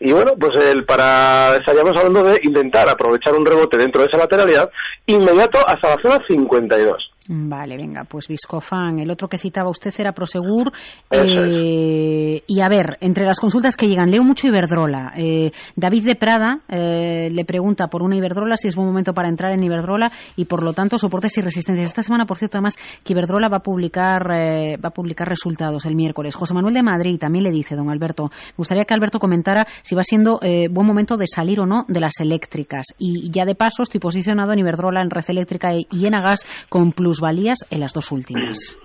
Y 0.00 0.12
bueno, 0.12 0.32
pues 0.38 0.52
el 0.56 0.84
para 0.84 1.56
estaríamos 1.56 1.96
hablando 1.96 2.22
de 2.24 2.40
intentar 2.42 2.88
aprovechar 2.88 3.34
un 3.34 3.46
rebote 3.46 3.78
dentro 3.78 4.02
de 4.02 4.08
esa 4.08 4.18
lateralidad 4.18 4.70
inmediato 5.06 5.58
hasta 5.66 5.88
la 5.88 6.02
zona 6.02 6.24
52. 6.26 7.15
Vale, 7.28 7.76
venga, 7.76 8.04
pues 8.04 8.28
Viscofan. 8.28 9.00
El 9.00 9.10
otro 9.10 9.28
que 9.28 9.38
citaba 9.38 9.68
usted 9.68 9.92
era 9.98 10.12
Prosegur. 10.12 10.72
Eh, 11.10 12.42
y 12.46 12.60
a 12.60 12.68
ver, 12.68 12.98
entre 13.00 13.24
las 13.24 13.40
consultas 13.40 13.74
que 13.74 13.88
llegan, 13.88 14.10
leo 14.10 14.22
mucho 14.22 14.46
Iberdrola. 14.46 15.12
Eh, 15.16 15.50
David 15.74 16.04
de 16.04 16.14
Prada 16.14 16.60
eh, 16.68 17.28
le 17.32 17.44
pregunta 17.44 17.88
por 17.88 18.02
una 18.02 18.16
Iberdrola 18.16 18.56
si 18.56 18.68
es 18.68 18.76
buen 18.76 18.86
momento 18.86 19.12
para 19.12 19.28
entrar 19.28 19.52
en 19.52 19.62
Iberdrola 19.62 20.12
y 20.36 20.44
por 20.44 20.62
lo 20.62 20.72
tanto 20.72 20.98
soportes 20.98 21.36
y 21.38 21.40
resistencias. 21.40 21.88
Esta 21.88 22.02
semana, 22.02 22.26
por 22.26 22.38
cierto, 22.38 22.58
además 22.58 22.76
que 23.02 23.12
Iberdrola 23.12 23.48
va 23.48 23.58
a 23.58 23.62
publicar 23.62 24.26
va 24.26 24.88
a 24.88 24.92
publicar 24.92 25.28
resultados 25.28 25.84
el 25.86 25.96
miércoles. 25.96 26.34
José 26.34 26.54
Manuel 26.54 26.74
de 26.74 26.82
Madrid 26.82 27.18
también 27.18 27.44
le 27.44 27.50
dice, 27.50 27.74
don 27.74 27.90
Alberto, 27.90 28.30
me 28.30 28.54
gustaría 28.56 28.84
que 28.84 28.94
Alberto 28.94 29.18
comentara 29.18 29.66
si 29.82 29.94
va 29.94 30.02
siendo 30.02 30.38
buen 30.70 30.86
momento 30.86 31.16
de 31.16 31.26
salir 31.26 31.60
o 31.60 31.66
no 31.66 31.84
de 31.88 32.00
las 32.00 32.20
eléctricas. 32.20 32.86
Y 32.98 33.30
ya 33.30 33.44
de 33.44 33.54
paso 33.54 33.82
estoy 33.82 34.00
posicionado 34.00 34.52
en 34.52 34.60
Iberdrola, 34.60 35.00
en 35.02 35.10
Red 35.10 35.24
Eléctrica 35.28 35.70
y 35.72 36.06
en 36.06 36.14
Agas 36.14 36.46
con 36.68 36.92
plus 36.92 37.15
valías 37.20 37.58
en 37.70 37.80
las 37.80 37.92
dos 37.92 38.12
últimas. 38.12 38.78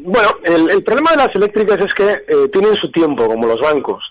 Bueno, 0.00 0.28
el, 0.42 0.82
problema 0.82 1.10
de 1.12 1.16
las 1.18 1.34
eléctricas 1.36 1.78
es 1.84 1.94
que 1.94 2.04
eh, 2.04 2.48
tienen 2.52 2.74
su 2.80 2.90
tiempo, 2.90 3.26
como 3.26 3.46
los 3.46 3.60
bancos. 3.60 4.02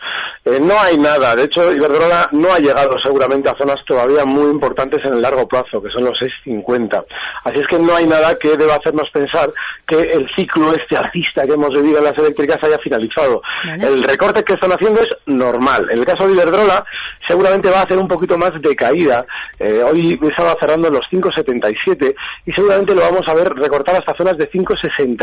Eh, 0.46 0.60
no 0.62 0.80
hay 0.80 0.98
nada. 0.98 1.36
De 1.36 1.44
hecho, 1.44 1.72
Iberdrola 1.74 2.30
no 2.32 2.54
ha 2.54 2.60
llegado 2.60 2.98
seguramente 3.04 3.50
a 3.50 3.58
zonas 3.58 3.84
todavía 3.86 4.24
muy 4.24 4.50
importantes 4.50 5.04
en 5.04 5.14
el 5.14 5.22
largo 5.22 5.46
plazo, 5.46 5.82
que 5.82 5.90
son 5.90 6.06
los 6.06 6.18
6,50. 6.46 7.04
Así 7.44 7.60
es 7.60 7.68
que 7.68 7.80
no 7.80 7.96
hay 7.96 8.06
nada 8.06 8.36
que 8.40 8.56
deba 8.56 8.76
hacernos 8.76 9.10
pensar 9.12 9.50
que 9.86 9.98
el 9.98 10.30
ciclo 10.36 10.74
este 10.74 10.96
alcista 10.96 11.46
que 11.46 11.54
hemos 11.54 11.70
vivido 11.70 12.00
en 12.00 12.06
las 12.06 12.18
eléctricas 12.18 12.64
haya 12.64 12.78
finalizado. 12.78 13.42
El 13.80 14.04
recorte 14.04 14.44
que 14.44 14.54
están 14.54 14.72
haciendo 14.72 15.02
es 15.02 15.10
normal. 15.26 15.90
En 15.92 16.00
el 16.00 16.06
caso 16.06 16.28
de 16.28 16.34
Iberdrola, 16.34 16.86
seguramente 17.28 17.70
va 17.70 17.82
a 17.82 17.84
hacer 17.84 17.98
un 17.98 18.08
poquito 18.08 18.38
más 18.38 18.52
de 18.62 18.76
caída. 18.76 19.26
Eh, 19.60 19.82
hoy 19.84 20.18
estaba 20.30 20.56
cerrando 20.60 20.88
en 20.88 20.96
los 20.96 21.06
5,77 21.12 22.16
y 22.46 22.52
seguramente 22.54 22.96
lo 22.96 23.02
vamos 23.02 23.28
a 23.28 23.34
ver 23.34 23.54
recortar 23.54 23.98
hasta 23.98 24.16
zonas 24.16 24.38
de 24.38 24.50
5,65 24.50 25.18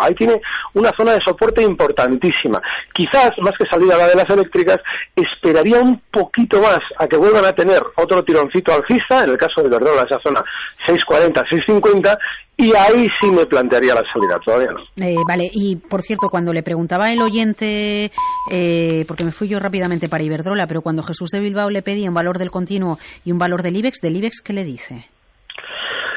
Ahí 0.00 0.14
tiene 0.14 0.40
una 0.74 0.90
zona 0.96 1.12
de 1.12 1.20
soporte 1.24 1.62
importantísima. 1.62 2.60
Quizás, 2.92 3.30
más 3.40 3.54
que 3.58 3.68
salir 3.70 3.92
a 3.92 3.98
la 3.98 4.08
de 4.08 4.14
las 4.16 4.30
eléctricas, 4.30 4.80
esperaría 5.14 5.80
un 5.80 6.00
poquito 6.10 6.60
más 6.60 6.80
a 6.98 7.06
que 7.06 7.16
vuelvan 7.16 7.44
a 7.44 7.52
tener 7.52 7.82
otro 7.96 8.22
tironcito 8.24 8.72
alcista, 8.72 9.24
en 9.24 9.30
el 9.30 9.38
caso 9.38 9.62
de 9.62 9.68
Verdrola, 9.68 10.04
esa 10.04 10.20
zona 10.20 10.42
640, 10.86 11.40
650, 11.48 12.18
y 12.56 12.70
ahí 12.76 13.08
sí 13.20 13.30
me 13.30 13.46
plantearía 13.46 13.94
la 13.94 14.04
salida, 14.12 14.38
todavía 14.44 14.70
no. 14.72 15.04
Eh, 15.04 15.16
vale, 15.26 15.50
y 15.52 15.76
por 15.76 16.02
cierto, 16.02 16.28
cuando 16.28 16.52
le 16.52 16.62
preguntaba 16.62 17.10
el 17.10 17.22
oyente, 17.22 18.10
eh, 18.50 19.04
porque 19.08 19.24
me 19.24 19.32
fui 19.32 19.48
yo 19.48 19.58
rápidamente 19.58 20.08
para 20.08 20.22
Iberdrola, 20.22 20.66
pero 20.66 20.82
cuando 20.82 21.02
Jesús 21.02 21.30
de 21.30 21.40
Bilbao 21.40 21.70
le 21.70 21.82
pedía 21.82 22.08
un 22.08 22.14
valor 22.14 22.38
del 22.38 22.50
continuo 22.50 22.98
y 23.24 23.32
un 23.32 23.38
valor 23.38 23.62
del 23.62 23.76
IBEX, 23.76 24.00
¿del 24.00 24.16
IBEX 24.16 24.42
qué 24.42 24.52
le 24.52 24.64
dice? 24.64 25.06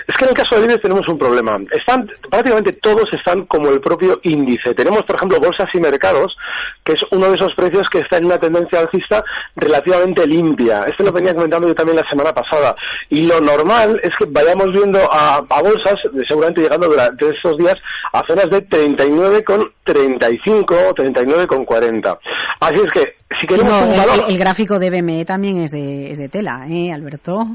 Es 0.08 0.16
que 0.18 0.26
en 0.26 0.30
el 0.30 0.36
caso 0.36 0.56
del 0.56 0.66
índice 0.66 0.82
tenemos 0.82 1.08
un 1.08 1.18
problema. 1.18 1.58
Están, 1.72 2.06
prácticamente 2.30 2.74
todos 2.74 3.10
están 3.12 3.46
como 3.46 3.70
el 3.70 3.80
propio 3.80 4.20
índice. 4.24 4.76
Tenemos, 4.76 5.06
por 5.06 5.16
ejemplo, 5.16 5.40
bolsas 5.40 5.70
y 5.74 5.80
mercados, 5.80 6.36
que 6.84 6.92
es 6.94 7.00
uno 7.12 7.30
de 7.30 7.36
esos 7.36 7.54
precios 7.56 7.88
que 7.92 8.02
está 8.02 8.18
en 8.18 8.26
una 8.26 8.38
tendencia 8.38 8.82
alcista 8.82 9.24
relativamente 9.56 10.28
limpia. 10.28 10.84
Esto 10.88 11.04
lo 11.04 11.12
venía 11.12 11.34
comentando 11.34 11.68
yo 11.68 11.74
también 11.74 11.98
la 11.98 12.08
semana 12.10 12.32
pasada. 12.34 12.76
Y 13.10 13.26
lo 13.26 13.40
normal 13.40 14.00
es 14.04 14.12
que 14.20 14.26
vayamos 14.30 14.68
viendo 14.72 15.00
a, 15.12 15.42
bolsas, 15.42 15.96
seguramente 16.28 16.62
llegando 16.62 16.88
durante 16.88 17.28
estos 17.30 17.58
días, 17.58 17.80
a 18.14 18.24
zonas 18.28 18.52
de 18.52 18.60
39,35 18.70 20.90
o 20.90 20.94
39,40. 20.94 22.20
Así 22.60 22.80
es 22.86 22.92
que, 22.94 23.16
si 23.40 23.48
queremos 23.48 23.82
un 23.82 23.90
valor... 23.90 24.26
El, 24.28 24.38
gráfico 24.38 24.78
de 24.78 24.90
BME 24.90 25.24
también 25.26 25.62
es 25.62 25.72
de, 25.72 26.12
es 26.12 26.20
de 26.20 26.28
tela, 26.30 26.68
¿eh, 26.70 26.94
Alberto? 26.94 27.48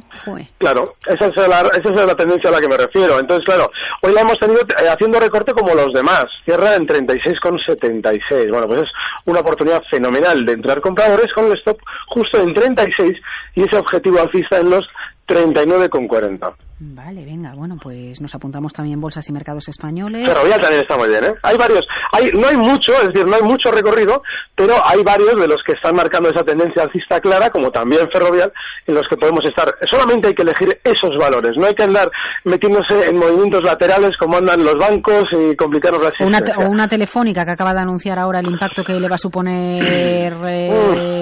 Claro, 0.58 0.94
esa 1.06 1.28
es, 1.28 1.36
la, 1.48 1.60
esa 1.60 1.92
es 1.92 2.00
la 2.00 2.14
tendencia 2.14 2.39
a 2.48 2.50
la 2.52 2.60
que 2.60 2.68
me 2.68 2.76
refiero. 2.76 3.18
Entonces, 3.18 3.44
claro, 3.44 3.70
hoy 4.02 4.12
la 4.12 4.22
hemos 4.22 4.38
tenido 4.38 4.62
eh, 4.62 4.88
haciendo 4.88 5.20
recorte 5.20 5.52
como 5.52 5.74
los 5.74 5.92
demás. 5.92 6.26
Cierra 6.44 6.76
en 6.76 6.86
36,76. 6.86 8.50
Bueno, 8.50 8.66
pues 8.66 8.82
es 8.82 8.88
una 9.26 9.40
oportunidad 9.40 9.82
fenomenal 9.90 10.44
de 10.44 10.52
entrar 10.52 10.80
compradores 10.80 11.32
con 11.34 11.46
el 11.46 11.58
stop 11.58 11.78
justo 12.08 12.40
en 12.40 12.54
36 12.54 13.18
y 13.54 13.64
ese 13.64 13.78
objetivo 13.78 14.20
alcista 14.20 14.58
en 14.58 14.70
los 14.70 14.86
39,40. 15.26 16.54
Vale, 16.82 17.26
venga, 17.26 17.52
bueno, 17.54 17.76
pues 17.76 18.22
nos 18.22 18.34
apuntamos 18.34 18.72
también 18.72 18.98
bolsas 18.98 19.28
y 19.28 19.34
mercados 19.34 19.68
españoles. 19.68 20.26
Ferrovial 20.26 20.58
también 20.58 20.80
está 20.80 20.96
muy 20.96 21.08
bien, 21.08 21.24
¿eh? 21.24 21.34
Hay 21.42 21.54
varios, 21.58 21.84
hay, 22.10 22.30
no 22.32 22.48
hay 22.48 22.56
mucho, 22.56 22.94
es 23.02 23.12
decir, 23.12 23.28
no 23.28 23.36
hay 23.36 23.42
mucho 23.42 23.70
recorrido, 23.70 24.22
pero 24.54 24.76
hay 24.82 25.02
varios 25.04 25.36
de 25.38 25.46
los 25.46 25.62
que 25.66 25.74
están 25.74 25.94
marcando 25.94 26.30
esa 26.30 26.42
tendencia 26.42 26.84
alcista 26.84 27.20
clara, 27.20 27.50
como 27.50 27.70
también 27.70 28.08
Ferrovial, 28.10 28.50
en 28.86 28.94
los 28.94 29.06
que 29.10 29.18
podemos 29.18 29.44
estar. 29.44 29.66
Solamente 29.90 30.28
hay 30.28 30.34
que 30.34 30.42
elegir 30.42 30.80
esos 30.82 31.14
valores, 31.20 31.54
no 31.58 31.66
hay 31.66 31.74
que 31.74 31.82
andar 31.82 32.10
metiéndose 32.44 32.94
en 33.08 33.18
movimientos 33.18 33.62
laterales 33.62 34.16
como 34.16 34.38
andan 34.38 34.64
los 34.64 34.76
bancos 34.76 35.24
y 35.32 35.54
complicarnos 35.56 36.02
la 36.02 36.12
situación. 36.12 36.56
Una, 36.56 36.66
o 36.66 36.70
una 36.70 36.88
telefónica 36.88 37.44
que 37.44 37.50
acaba 37.50 37.74
de 37.74 37.80
anunciar 37.80 38.18
ahora 38.18 38.40
el 38.40 38.46
impacto 38.46 38.82
que 38.82 38.94
le 38.94 39.06
va 39.06 39.16
a 39.16 39.18
suponer... 39.18 40.32
Eh, 40.48 41.19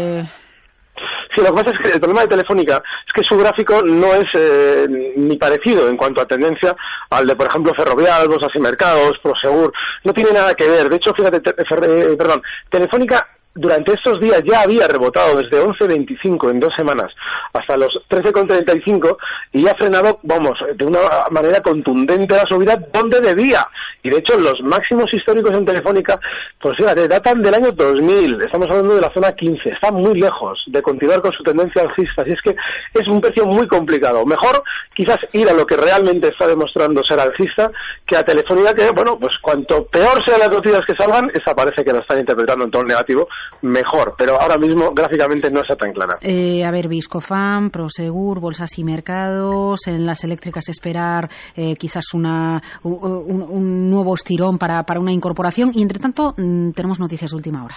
Sí, 1.39 1.45
lo 1.45 1.55
que 1.55 1.63
pasa 1.63 1.71
es 1.71 1.79
que 1.85 1.93
el 1.93 2.01
problema 2.01 2.23
de 2.23 2.29
Telefónica 2.35 2.83
es 3.07 3.13
que 3.13 3.23
su 3.23 3.37
gráfico 3.37 3.81
no 3.81 4.13
es 4.13 4.27
eh, 4.35 4.89
ni 5.17 5.37
parecido 5.37 5.89
en 5.89 5.97
cuanto 5.97 6.21
a 6.21 6.27
tendencia 6.27 6.75
al 7.11 7.29
de, 7.29 7.37
por 7.37 7.47
ejemplo, 7.47 7.73
Ferrovial, 7.77 8.27
Bolsas 8.27 8.51
y 8.57 8.61
Mercados, 8.61 9.19
Prosegur. 9.23 9.73
No 10.03 10.13
tiene 10.13 10.33
nada 10.33 10.53
que 10.57 10.69
ver. 10.69 10.89
De 10.89 10.97
hecho, 10.97 11.15
fíjate, 11.15 11.37
eh, 11.37 12.17
perdón, 12.19 12.43
Telefónica 12.69 13.25
durante 13.55 13.93
estos 13.95 14.21
días 14.21 14.41
ya 14.45 14.63
había 14.63 14.87
rebotado 14.87 15.39
desde 15.39 15.63
11.25 15.63 16.51
en 16.51 16.61
dos 16.61 16.73
semanas 16.77 17.13
hasta 17.53 17.77
los 17.77 17.93
13.35 18.09 19.17
y 19.53 19.67
ha 19.67 19.75
frenado, 19.75 20.19
vamos, 20.23 20.59
de 20.75 20.85
una 20.85 21.01
manera 21.31 21.61
contundente 21.61 22.37
la 22.37 22.47
subida 22.47 22.79
donde 22.93 23.21
debía. 23.21 23.67
Y 24.03 24.11
de 24.11 24.19
hecho 24.19 24.39
los 24.39 24.61
máximos 24.63 25.13
históricos 25.13 25.55
en 25.55 25.65
Telefónica, 25.65 26.21
pues 26.61 26.77
fíjate, 26.77 27.09
datan 27.09 27.43
del 27.43 27.55
año 27.55 27.73
2000, 27.73 28.43
estamos 28.43 28.71
hablando 28.71 28.95
de 28.95 29.01
la 29.01 29.13
zona 29.13 29.33
15, 29.33 29.71
está 29.71 29.91
muy 29.91 30.19
lejos 30.21 30.63
de 30.67 30.81
continuar 30.81 31.21
con 31.21 31.33
su 31.33 31.43
tendencia 31.43 31.83
alcista, 31.83 32.23
así 32.23 32.33
es 32.33 32.41
que 32.43 32.55
es 32.95 33.09
un 33.09 33.21
precio 33.21 33.45
muy 33.45 33.67
complicado. 33.67 34.25
Mejor 34.25 34.63
quizás 34.95 35.19
ir 35.33 35.49
a 35.49 35.55
lo 35.55 35.67
que 35.67 35.77
realmente 35.77 36.29
está 36.29 36.47
demostrando 36.47 37.03
ser 37.03 37.19
alcista 37.19 37.71
que 38.07 38.17
a 38.17 38.25
Telefónica 38.25 38.75
que, 38.75 38.91
bueno, 38.91 39.19
pues 39.19 39.37
cuanto 39.43 39.85
peor 39.87 40.23
sean 40.25 40.41
las 40.41 40.51
noticias 40.51 40.85
que 40.87 40.95
salgan, 40.95 41.31
esa 41.35 41.55
parece 41.55 41.85
que 41.85 41.93
la 41.93 42.01
están 42.01 42.21
interpretando 42.21 42.65
en 42.65 42.71
tono 42.71 42.85
negativo 42.85 43.29
mejor, 43.63 44.15
pero 44.17 44.41
ahora 44.41 44.57
mismo 44.57 44.93
gráficamente 44.93 45.51
no 45.51 45.63
está 45.63 45.77
tan 45.77 45.93
clara. 45.93 46.19
Eh, 46.21 46.65
a 46.65 46.71
ver, 46.71 46.89
Viscofam, 46.89 47.71
Prosegur, 47.71 48.41
Bolsas 48.41 48.79
y 48.79 48.85
Mercados, 48.85 49.87
en 49.87 50.07
las 50.07 50.25
eléctricas 50.25 50.69
esperar 50.69 51.29
eh, 51.57 51.75
quizás 51.77 52.15
una, 52.15 52.63
un, 52.83 53.91
nuevo 53.91 54.15
estirón 54.15 54.59
para, 54.59 54.83
para 54.85 55.01
una 55.01 55.13
incorporación 55.13 55.71
y, 55.75 55.83
entre 55.83 55.99
tanto, 55.99 56.35
mm, 56.37 56.71
tenemos 56.71 57.01
noticias 57.01 57.31
de 57.31 57.37
última 57.37 57.65
hora. 57.65 57.77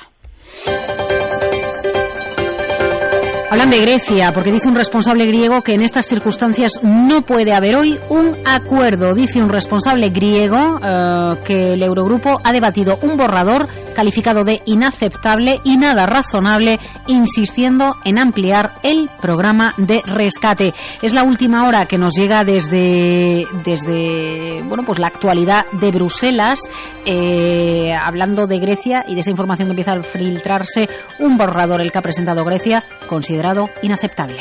Hablan 3.51 3.70
de 3.70 3.81
Grecia, 3.81 4.31
porque 4.31 4.50
dice 4.50 4.70
un 4.70 4.75
responsable 4.75 5.25
griego 5.25 5.62
que 5.62 5.74
en 5.74 5.81
estas 5.81 6.05
circunstancias 6.05 6.79
no 6.84 7.24
puede 7.24 7.53
haber 7.53 7.75
hoy 7.75 8.00
un 8.08 8.38
acuerdo. 8.46 9.13
Dice 9.13 9.43
un 9.43 9.50
responsable 9.50 10.10
griego 10.10 10.79
eh, 10.81 11.36
que 11.43 11.74
el 11.74 11.84
Eurogrupo 11.84 12.39
ha 12.41 12.53
debatido 12.53 12.98
un 13.01 13.17
borrador 13.17 13.67
calificado 13.93 14.46
de 14.46 14.62
inaceptable 14.63 15.60
y 15.65 15.75
nada 15.75 16.05
razonable, 16.05 16.79
insistiendo 17.08 17.98
en 18.05 18.20
ampliar 18.20 18.75
el 18.84 19.10
programa 19.22 19.74
de 19.75 20.01
rescate. 20.05 20.74
Es 21.01 21.13
la 21.13 21.24
última 21.24 21.67
hora 21.67 21.88
que 21.88 21.98
nos 21.98 22.13
llega 22.13 22.46
desde, 22.46 23.46
desde 23.65 24.62
bueno, 24.63 24.84
pues 24.86 24.98
la 24.98 25.08
actualidad 25.08 25.65
de 25.74 25.91
Bruselas, 25.91 26.62
eh, 27.05 27.93
hablando 28.01 28.48
de 28.48 28.60
Grecia 28.60 29.03
y 29.10 29.15
de 29.15 29.20
esa 29.20 29.31
información 29.31 29.67
que 29.67 29.72
empieza 29.72 29.91
a 29.91 30.03
filtrarse 30.03 30.88
un 31.20 31.36
borrador, 31.36 31.81
el 31.81 31.91
que 31.91 31.98
ha 31.98 32.01
presentado 32.01 32.46
Grecia, 32.46 32.86
considera 33.08 33.40
inaceptable. 33.81 34.39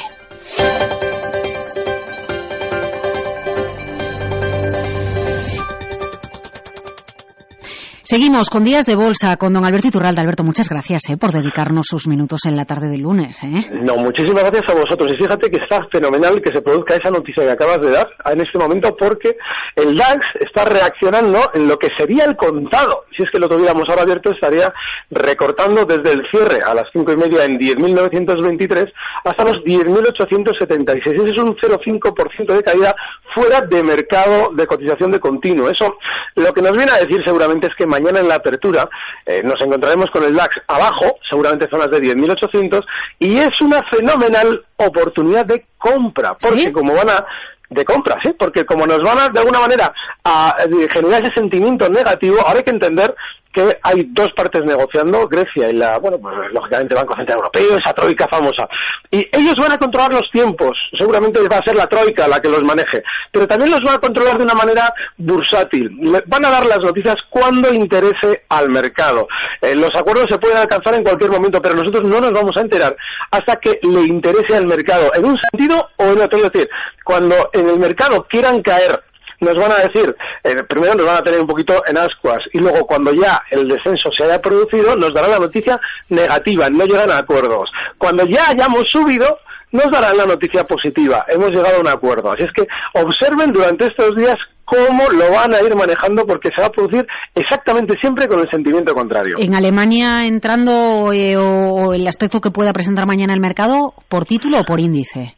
Seguimos 8.10 8.50
con 8.50 8.64
Días 8.64 8.86
de 8.86 8.96
Bolsa 8.96 9.36
con 9.36 9.52
don 9.52 9.64
Alberto 9.64 9.86
Iturralde. 9.86 10.20
Alberto, 10.20 10.42
muchas 10.42 10.68
gracias 10.68 11.08
eh, 11.10 11.16
por 11.16 11.30
dedicarnos 11.30 11.86
sus 11.86 12.08
minutos 12.08 12.40
en 12.44 12.56
la 12.56 12.64
tarde 12.64 12.90
del 12.90 13.02
lunes. 13.02 13.40
Eh. 13.44 13.70
No, 13.86 13.94
muchísimas 14.02 14.50
gracias 14.50 14.66
a 14.66 14.74
vosotros. 14.74 15.12
Y 15.12 15.16
fíjate 15.16 15.48
que 15.48 15.62
está 15.62 15.78
fenomenal 15.92 16.42
que 16.42 16.52
se 16.52 16.60
produzca 16.60 16.96
esa 16.96 17.12
noticia 17.12 17.44
que 17.44 17.52
acabas 17.52 17.80
de 17.80 17.92
dar 17.92 18.08
en 18.32 18.40
este 18.40 18.58
momento 18.58 18.96
porque 18.98 19.36
el 19.76 19.94
DAX 19.94 20.26
está 20.40 20.64
reaccionando 20.64 21.38
en 21.54 21.68
lo 21.68 21.78
que 21.78 21.86
sería 21.96 22.24
el 22.24 22.34
contado. 22.34 23.04
Si 23.16 23.22
es 23.22 23.30
que 23.30 23.38
lo 23.38 23.46
tuviéramos 23.46 23.84
ahora 23.88 24.02
abierto, 24.02 24.32
estaría 24.32 24.74
recortando 25.12 25.84
desde 25.84 26.10
el 26.10 26.26
cierre 26.32 26.58
a 26.66 26.74
las 26.74 26.90
cinco 26.92 27.12
y 27.12 27.16
media 27.16 27.44
en 27.44 27.60
10.923 27.60 28.90
hasta 29.22 29.44
los 29.44 29.62
10.876. 29.62 30.98
Ese 30.98 31.30
es 31.30 31.38
un 31.38 31.54
0,5% 31.54 32.56
de 32.56 32.62
caída 32.64 32.92
fuera 33.32 33.60
de 33.70 33.84
mercado 33.84 34.50
de 34.52 34.66
cotización 34.66 35.12
de 35.12 35.20
continuo. 35.20 35.70
Eso 35.70 35.94
lo 36.34 36.52
que 36.52 36.60
nos 36.60 36.72
viene 36.76 36.90
a 36.90 37.04
decir 37.04 37.22
seguramente 37.24 37.68
es 37.68 37.74
que 37.78 37.86
mañana 37.86 37.99
en 38.08 38.28
la 38.28 38.36
apertura 38.36 38.88
eh, 39.26 39.42
nos 39.42 39.60
encontraremos 39.60 40.10
con 40.10 40.24
el 40.24 40.34
DAX 40.34 40.56
abajo, 40.66 41.18
seguramente 41.28 41.68
zonas 41.70 41.90
de 41.90 41.98
10.800, 41.98 42.84
y 43.18 43.38
es 43.38 43.60
una 43.60 43.80
fenomenal 43.90 44.64
oportunidad 44.76 45.46
de 45.46 45.64
compra, 45.78 46.34
porque 46.40 46.72
como 46.72 46.94
van 46.94 47.10
a 47.10 47.26
de 47.70 47.84
compra, 47.84 48.16
¿sí? 48.22 48.32
Porque 48.36 48.64
como 48.64 48.84
nos 48.84 48.98
van 48.98 49.18
a, 49.18 49.28
de 49.28 49.38
alguna 49.38 49.60
manera, 49.60 49.92
a 50.24 50.56
eh, 50.64 50.88
generar 50.92 51.22
ese 51.22 51.32
sentimiento 51.34 51.88
negativo, 51.88 52.38
ahora 52.40 52.58
hay 52.58 52.64
que 52.64 52.74
entender 52.74 53.14
que 53.52 53.76
hay 53.82 54.06
dos 54.10 54.28
partes 54.36 54.64
negociando, 54.64 55.26
Grecia 55.28 55.68
y 55.70 55.74
la, 55.74 55.98
bueno, 55.98 56.18
pues 56.18 56.34
lógicamente 56.52 56.94
Banco 56.94 57.16
Central 57.16 57.38
Europeo, 57.38 57.78
esa 57.78 57.92
troika 57.92 58.28
famosa. 58.28 58.68
Y 59.10 59.18
ellos 59.18 59.54
van 59.60 59.72
a 59.72 59.78
controlar 59.78 60.12
los 60.12 60.30
tiempos, 60.30 60.76
seguramente 60.96 61.40
va 61.42 61.58
a 61.58 61.64
ser 61.64 61.74
la 61.74 61.86
troika 61.86 62.28
la 62.28 62.40
que 62.40 62.48
los 62.48 62.62
maneje, 62.62 63.02
pero 63.32 63.46
también 63.46 63.72
los 63.72 63.82
van 63.82 63.96
a 63.96 64.00
controlar 64.00 64.36
de 64.38 64.44
una 64.44 64.54
manera 64.54 64.92
bursátil. 65.16 65.90
Van 66.26 66.44
a 66.44 66.50
dar 66.50 66.66
las 66.66 66.78
noticias 66.78 67.16
cuando 67.28 67.72
interese 67.72 68.44
al 68.48 68.70
mercado. 68.70 69.26
Eh, 69.60 69.74
los 69.74 69.94
acuerdos 69.96 70.26
se 70.28 70.38
pueden 70.38 70.58
alcanzar 70.58 70.94
en 70.94 71.02
cualquier 71.02 71.30
momento, 71.32 71.60
pero 71.60 71.74
nosotros 71.74 72.04
no 72.04 72.20
nos 72.20 72.30
vamos 72.30 72.56
a 72.56 72.62
enterar 72.62 72.96
hasta 73.30 73.56
que 73.56 73.78
le 73.82 74.06
interese 74.06 74.56
al 74.56 74.66
mercado, 74.66 75.10
en 75.14 75.24
un 75.24 75.36
sentido 75.50 75.88
o 75.96 76.04
en 76.04 76.20
otro. 76.20 76.38
Es 76.38 76.52
decir, 76.52 76.68
cuando 77.04 77.50
en 77.52 77.68
el 77.68 77.78
mercado 77.78 78.24
quieran 78.28 78.62
caer 78.62 79.00
nos 79.40 79.54
van 79.54 79.72
a 79.72 79.88
decir, 79.88 80.14
eh, 80.44 80.62
primero 80.68 80.94
nos 80.94 81.06
van 81.06 81.18
a 81.18 81.22
tener 81.22 81.40
un 81.40 81.46
poquito 81.46 81.74
en 81.86 81.98
ascuas 81.98 82.40
y 82.52 82.58
luego 82.58 82.86
cuando 82.86 83.12
ya 83.12 83.42
el 83.50 83.66
descenso 83.68 84.10
se 84.16 84.24
haya 84.24 84.40
producido 84.40 84.94
nos 84.96 85.12
darán 85.12 85.30
la 85.30 85.38
noticia 85.38 85.80
negativa, 86.08 86.68
no 86.70 86.84
llegan 86.84 87.10
a 87.10 87.20
acuerdos. 87.20 87.70
Cuando 87.98 88.24
ya 88.26 88.48
hayamos 88.50 88.84
subido, 88.90 89.38
nos 89.72 89.86
darán 89.90 90.16
la 90.16 90.26
noticia 90.26 90.64
positiva, 90.64 91.24
hemos 91.28 91.48
llegado 91.48 91.76
a 91.76 91.80
un 91.80 91.88
acuerdo. 91.88 92.32
Así 92.32 92.44
es 92.44 92.52
que 92.52 92.66
observen 93.00 93.52
durante 93.52 93.86
estos 93.86 94.16
días 94.16 94.38
cómo 94.64 95.08
lo 95.10 95.32
van 95.32 95.54
a 95.54 95.60
ir 95.60 95.74
manejando 95.74 96.24
porque 96.24 96.50
se 96.54 96.62
va 96.62 96.68
a 96.68 96.72
producir 96.72 97.06
exactamente 97.34 97.94
siempre 98.00 98.26
con 98.28 98.40
el 98.40 98.50
sentimiento 98.50 98.94
contrario. 98.94 99.36
En 99.38 99.54
Alemania 99.54 100.26
entrando 100.26 101.12
eh, 101.12 101.36
o 101.36 101.92
el 101.92 102.06
aspecto 102.06 102.40
que 102.40 102.50
pueda 102.50 102.72
presentar 102.72 103.06
mañana 103.06 103.34
el 103.34 103.40
mercado, 103.40 103.94
¿por 104.08 104.24
título 104.26 104.58
o 104.58 104.64
por 104.64 104.80
índice? 104.80 105.34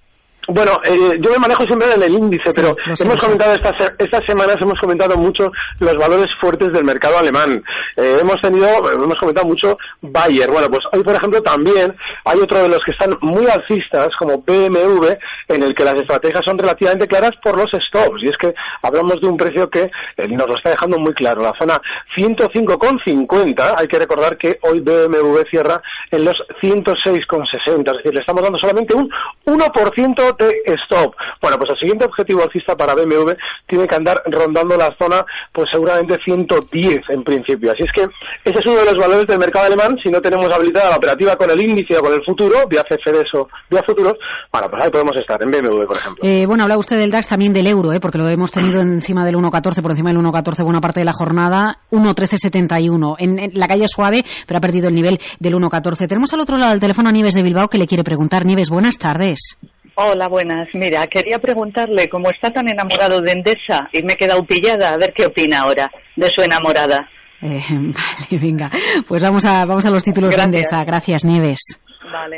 Bueno, 0.53 0.73
eh, 0.85 1.19
yo 1.19 1.31
me 1.31 1.39
manejo 1.39 1.65
siempre 1.65 1.91
en 1.95 2.03
el 2.03 2.13
índice, 2.13 2.51
pero 2.55 2.77
hemos 3.01 3.21
comentado 3.23 3.55
estas, 3.55 3.75
estas 3.99 4.25
semanas, 4.27 4.57
hemos 4.61 4.79
comentado 4.79 5.17
mucho 5.17 5.51
los 5.81 5.95
valores 5.97 6.27
fuertes 6.41 6.73
del 6.73 6.85
mercado 6.85 7.17
alemán. 7.17 7.63
Eh, 7.97 8.19
hemos 8.21 8.39
tenido, 8.43 8.67
hemos 8.93 9.19
comentado 9.19 9.47
mucho 9.47 9.79
Bayer. 10.03 10.51
Bueno, 10.51 10.69
pues 10.69 10.85
hoy, 10.93 11.03
por 11.03 11.17
ejemplo, 11.17 11.43
también 11.43 11.95
hay 12.25 12.39
otro 12.39 12.63
de 12.63 12.69
los 12.69 12.81
que 12.85 12.93
están 12.93 13.17
muy 13.23 13.47
alcistas, 13.47 14.09
como 14.19 14.43
BMW, 14.43 15.09
en 15.49 15.63
el 15.63 15.75
que 15.75 15.85
las 15.85 15.99
estrategias 15.99 16.45
son 16.45 16.59
relativamente 16.59 17.07
claras 17.07 17.33
por 17.43 17.57
los 17.57 17.71
stops. 17.71 18.23
Y 18.23 18.29
es 18.29 18.37
que 18.37 18.53
hablamos 18.83 19.21
de 19.23 19.29
un 19.29 19.37
precio 19.39 19.71
que 19.71 19.85
eh, 19.85 20.29
nos 20.29 20.49
lo 20.49 20.57
está 20.57 20.71
dejando 20.71 20.99
muy 20.99 21.15
claro. 21.15 21.43
La 21.43 21.55
zona 21.59 21.81
105,50, 22.15 23.75
hay 23.81 23.89
que 23.89 23.99
recordar 23.99 24.37
que 24.37 24.59
hoy 24.63 24.81
BMW 24.81 25.41
cierra 25.51 25.81
en 26.11 26.27
los 26.27 26.37
106,60. 26.61 27.81
Es 27.81 27.97
decir, 27.97 28.13
le 28.13 28.21
estamos 28.21 28.43
dando 28.43 28.59
solamente 28.59 28.95
un 28.95 29.09
1% 29.47 30.37
stop. 30.85 31.15
Bueno, 31.41 31.57
pues 31.59 31.71
el 31.71 31.79
siguiente 31.79 32.07
objetivo 32.07 32.43
alcista 32.43 32.77
para 32.77 32.95
BMW 32.95 33.33
tiene 33.67 33.87
que 33.87 33.97
andar 33.97 34.23
rondando 34.27 34.77
la 34.77 34.95
zona, 35.01 35.25
pues 35.53 35.69
seguramente 35.71 36.19
110 36.25 37.11
en 37.11 37.25
principio. 37.25 37.73
Así 37.73 37.85
es 37.85 37.93
que 37.93 38.03
ese 38.45 38.59
es 38.61 38.67
uno 38.67 38.81
de 38.81 38.93
los 38.93 39.01
valores 39.01 39.27
del 39.27 39.39
mercado 39.39 39.67
alemán. 39.67 39.97
Si 40.03 40.11
no 40.11 40.21
tenemos 40.21 40.53
habilitada 40.53 40.91
la 40.91 40.97
operativa 40.97 41.37
con 41.37 41.51
el 41.51 41.61
índice 41.61 41.97
o 41.97 42.01
con 42.01 42.13
el 42.13 42.25
futuro, 42.25 42.67
vía 42.69 42.85
CFDs 42.85 43.35
o 43.35 43.49
vía 43.71 43.83
futuros, 43.87 44.19
bueno, 44.53 44.69
pues 44.71 44.83
ahí 44.85 44.91
podemos 44.91 45.17
estar, 45.17 45.43
en 45.43 45.51
BMW, 45.51 45.87
por 45.87 45.97
ejemplo. 45.97 46.25
Eh, 46.25 46.47
bueno, 46.47 46.65
habla 46.65 46.79
usted 46.79 46.99
del 46.99 47.11
DAX 47.11 47.29
también 47.29 47.53
del 47.53 47.67
euro, 47.67 47.93
¿eh? 47.93 48.01
porque 48.01 48.19
lo 48.19 48.29
hemos 48.29 48.53
tenido 48.53 48.81
encima 48.81 49.25
del 49.25 49.37
1.14, 49.37 49.83
por 49.83 49.93
encima 49.93 50.11
del 50.11 50.19
1.14 50.19 50.65
buena 50.65 50.81
parte 50.81 51.01
de 51.01 51.07
la 51.07 51.13
jornada, 51.13 51.79
1.1371. 51.91 53.17
En, 53.19 53.39
en 53.39 53.51
la 53.55 53.69
calle 53.69 53.89
suave, 53.89 54.23
pero 54.47 54.59
ha 54.59 54.61
perdido 54.61 54.89
el 54.89 54.95
nivel 54.95 55.19
del 55.39 55.55
1.14. 55.55 56.09
Tenemos 56.09 56.33
al 56.33 56.41
otro 56.41 56.57
lado 56.57 56.71
del 56.71 56.81
teléfono 56.81 57.09
a 57.09 57.13
Nieves 57.13 57.35
de 57.35 57.43
Bilbao 57.43 57.69
que 57.69 57.79
le 57.79 57.87
quiere 57.87 58.05
preguntar. 58.05 58.45
Nieves, 58.47 58.71
buenas 58.71 58.99
tardes. 58.99 59.59
Hola, 59.95 60.29
buenas. 60.29 60.69
Mira, 60.73 61.07
quería 61.07 61.39
preguntarle, 61.39 62.09
cómo 62.09 62.31
está 62.31 62.51
tan 62.51 62.69
enamorado 62.69 63.21
de 63.21 63.33
Endesa 63.33 63.89
y 63.93 64.03
me 64.03 64.15
he 64.15 64.17
quedado 64.17 64.45
pillada, 64.45 64.91
a 64.91 64.97
ver 64.97 65.13
qué 65.15 65.27
opina 65.27 65.61
ahora 65.61 65.91
de 66.17 66.29
su 66.35 66.43
enamorada. 66.43 67.09
Eh, 67.43 67.61
vale, 67.71 68.41
venga. 68.41 68.71
Pues 69.07 69.23
vamos 69.23 69.45
a, 69.45 69.65
vamos 69.65 69.85
a 69.85 69.91
los 69.91 70.03
títulos 70.03 70.35
de 70.35 70.43
Endesa. 70.43 70.83
Gracias, 70.85 71.25
Nieves. 71.25 71.81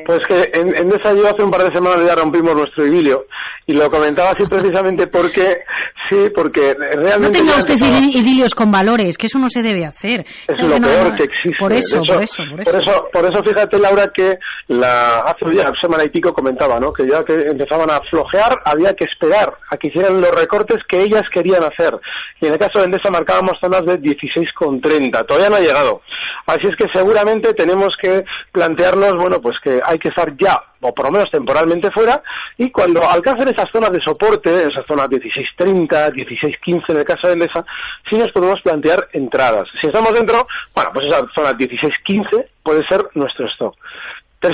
Pues 0.07 0.19
que 0.29 0.51
en, 0.61 0.69
en 0.77 0.89
esa 0.89 1.15
yo 1.15 1.27
hace 1.27 1.43
un 1.43 1.51
par 1.51 1.65
de 1.65 1.75
semanas 1.75 2.07
ya 2.07 2.15
rompimos 2.15 2.55
nuestro 2.55 2.87
idilio 2.87 3.27
y 3.67 3.75
lo 3.75 3.89
comentaba 3.91 4.31
así 4.31 4.47
precisamente 4.47 5.07
porque, 5.07 5.65
sí, 6.11 6.29
porque 6.35 6.75
realmente... 6.75 7.39
No 7.39 7.47
tenga 7.47 7.59
usted 7.59 7.77
idilios 7.77 8.55
con 8.55 8.71
valores, 8.71 9.17
que 9.17 9.27
eso 9.27 9.39
no 9.39 9.49
se 9.49 9.63
debe 9.63 9.87
hacer. 9.87 10.21
Es 10.21 10.59
lo 10.59 10.77
peor 10.77 11.17
que 11.17 11.25
existe. 11.25 11.57
Por 11.59 11.73
eso, 11.73 11.99
por 12.07 12.23
eso, 12.23 12.43
por 12.51 12.77
eso. 12.77 13.09
Por 13.13 13.25
eso, 13.25 13.43
fíjate, 13.43 13.79
Laura, 13.79 14.11
que 14.15 14.35
la, 14.69 15.25
hace 15.25 15.47
ya 15.57 15.65
semana 15.81 16.05
y 16.05 16.11
pico 16.11 16.33
comentaba, 16.33 16.79
¿no? 16.79 16.93
Que 16.93 17.07
ya 17.07 17.25
que 17.25 17.33
empezaban 17.33 17.91
a 17.91 18.01
flojear, 18.11 18.61
había 18.65 18.95
que 18.95 19.05
esperar 19.05 19.55
a 19.71 19.77
que 19.77 19.89
hicieran 19.89 20.21
los 20.21 20.31
recortes 20.31 20.83
que 20.89 21.01
ellas 21.01 21.25
querían 21.33 21.65
hacer. 21.65 21.95
Y 22.41 22.47
en 22.47 22.53
el 22.53 22.59
caso 22.59 22.81
de 22.81 22.85
Endesa 22.87 23.11
marcábamos 23.11 23.59
zonas 23.61 23.87
de 23.87 23.99
16,30. 23.99 25.27
Todavía 25.27 25.49
no 25.49 25.57
ha 25.57 25.61
llegado. 25.61 26.03
Así 26.47 26.67
es 26.69 26.77
que 26.77 26.87
seguramente 26.93 27.55
tenemos 27.55 27.95
que 28.01 28.25
plantearnos, 28.53 29.15
bueno, 29.19 29.41
pues 29.41 29.54
que 29.63 29.81
hay 29.85 29.99
que 29.99 30.09
estar 30.09 30.37
ya 30.37 30.61
o 30.81 30.93
por 30.93 31.07
lo 31.07 31.13
menos 31.13 31.31
temporalmente 31.31 31.91
fuera, 31.91 32.23
y 32.59 32.71
cuando 32.71 33.09
alcancen 33.09 33.49
esas 33.49 33.71
zonas 33.73 33.91
de 33.91 34.03
soporte, 34.03 34.69
esas 34.69 34.85
zonas 34.87 35.07
16.30, 35.07 35.89
16.15 36.13 36.83
en 36.89 36.97
el 36.99 37.05
caso 37.05 37.27
de 37.27 37.33
Endesa, 37.33 37.65
sí 38.09 38.19
nos 38.19 38.31
podemos 38.33 38.61
plantear 38.61 39.09
entradas. 39.13 39.67
Si 39.81 39.87
estamos 39.87 40.13
dentro, 40.13 40.47
bueno, 40.75 40.91
pues 40.93 41.07
esa 41.07 41.25
zona 41.35 41.53
16.15 41.53 42.47
puede 42.63 42.87
ser 42.87 43.01
nuestro 43.15 43.47
stock. 43.47 43.75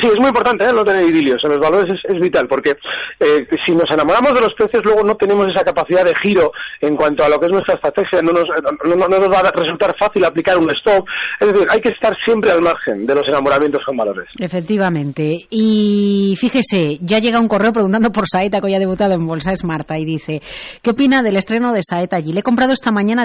Sí, 0.01 0.09
es 0.09 0.19
muy 0.19 0.29
importante 0.29 0.65
¿eh? 0.65 0.73
no 0.73 0.85
tener 0.85 1.05
idilios 1.05 1.41
en 1.43 1.53
los 1.53 1.61
valores, 1.61 1.99
es, 2.05 2.21
vital, 2.21 2.47
porque 2.47 2.71
eh, 3.19 3.47
si 3.67 3.73
nos 3.73 3.91
enamoramos 3.91 4.33
de 4.35 4.41
los 4.41 4.55
precios, 4.55 4.85
luego 4.85 5.03
no 5.03 5.17
tenemos 5.17 5.47
esa 5.49 5.65
capacidad 5.65 6.05
de 6.05 6.15
giro 6.23 6.53
en 6.81 6.95
cuanto 6.95 7.25
a 7.25 7.29
lo 7.29 7.41
que 7.41 7.47
es 7.47 7.53
nuestra 7.53 7.75
estrategia, 7.75 8.23
no 8.23 8.33
nos, 8.33 8.45
no, 8.85 9.09
nos 9.09 9.33
va 9.33 9.39
a 9.41 9.53
resultar 9.53 9.95
fácil 9.99 10.25
aplicar 10.25 10.59
un 10.59 10.71
stop. 10.71 11.05
Es 11.41 11.53
decir, 11.53 11.67
hay 11.71 11.81
que 11.81 11.91
estar 11.91 12.15
siempre 12.25 12.53
al 12.53 12.63
margen 12.63 13.07
de 13.07 13.15
los 13.15 13.27
enamoramientos 13.27 13.83
con 13.85 13.97
valores. 13.97 14.29
Efectivamente. 14.39 15.47
Y 15.51 16.35
fíjese, 16.39 16.99
ya 17.01 17.19
llega 17.19 17.41
un 17.41 17.49
correo 17.49 17.73
preguntando 17.73 18.11
por 18.11 18.27
Saeta, 18.29 18.61
que 18.61 18.67
hoy 18.67 18.75
ha 18.75 18.79
debutado 18.79 19.15
en 19.15 19.27
Bolsa, 19.27 19.53
es 19.53 19.65
Marta, 19.65 19.99
y 19.99 20.05
dice, 20.05 20.41
¿qué 20.83 20.91
opina 20.91 21.23
del 21.23 21.37
estreno 21.37 21.73
de 21.73 21.81
Saeta 21.83 22.17
allí? 22.17 22.33
Le 22.33 22.41
he 22.41 22.45
comprado 22.45 22.73
esta 22.73 22.93
mañana 22.93 23.25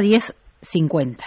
10.50 0.65 1.17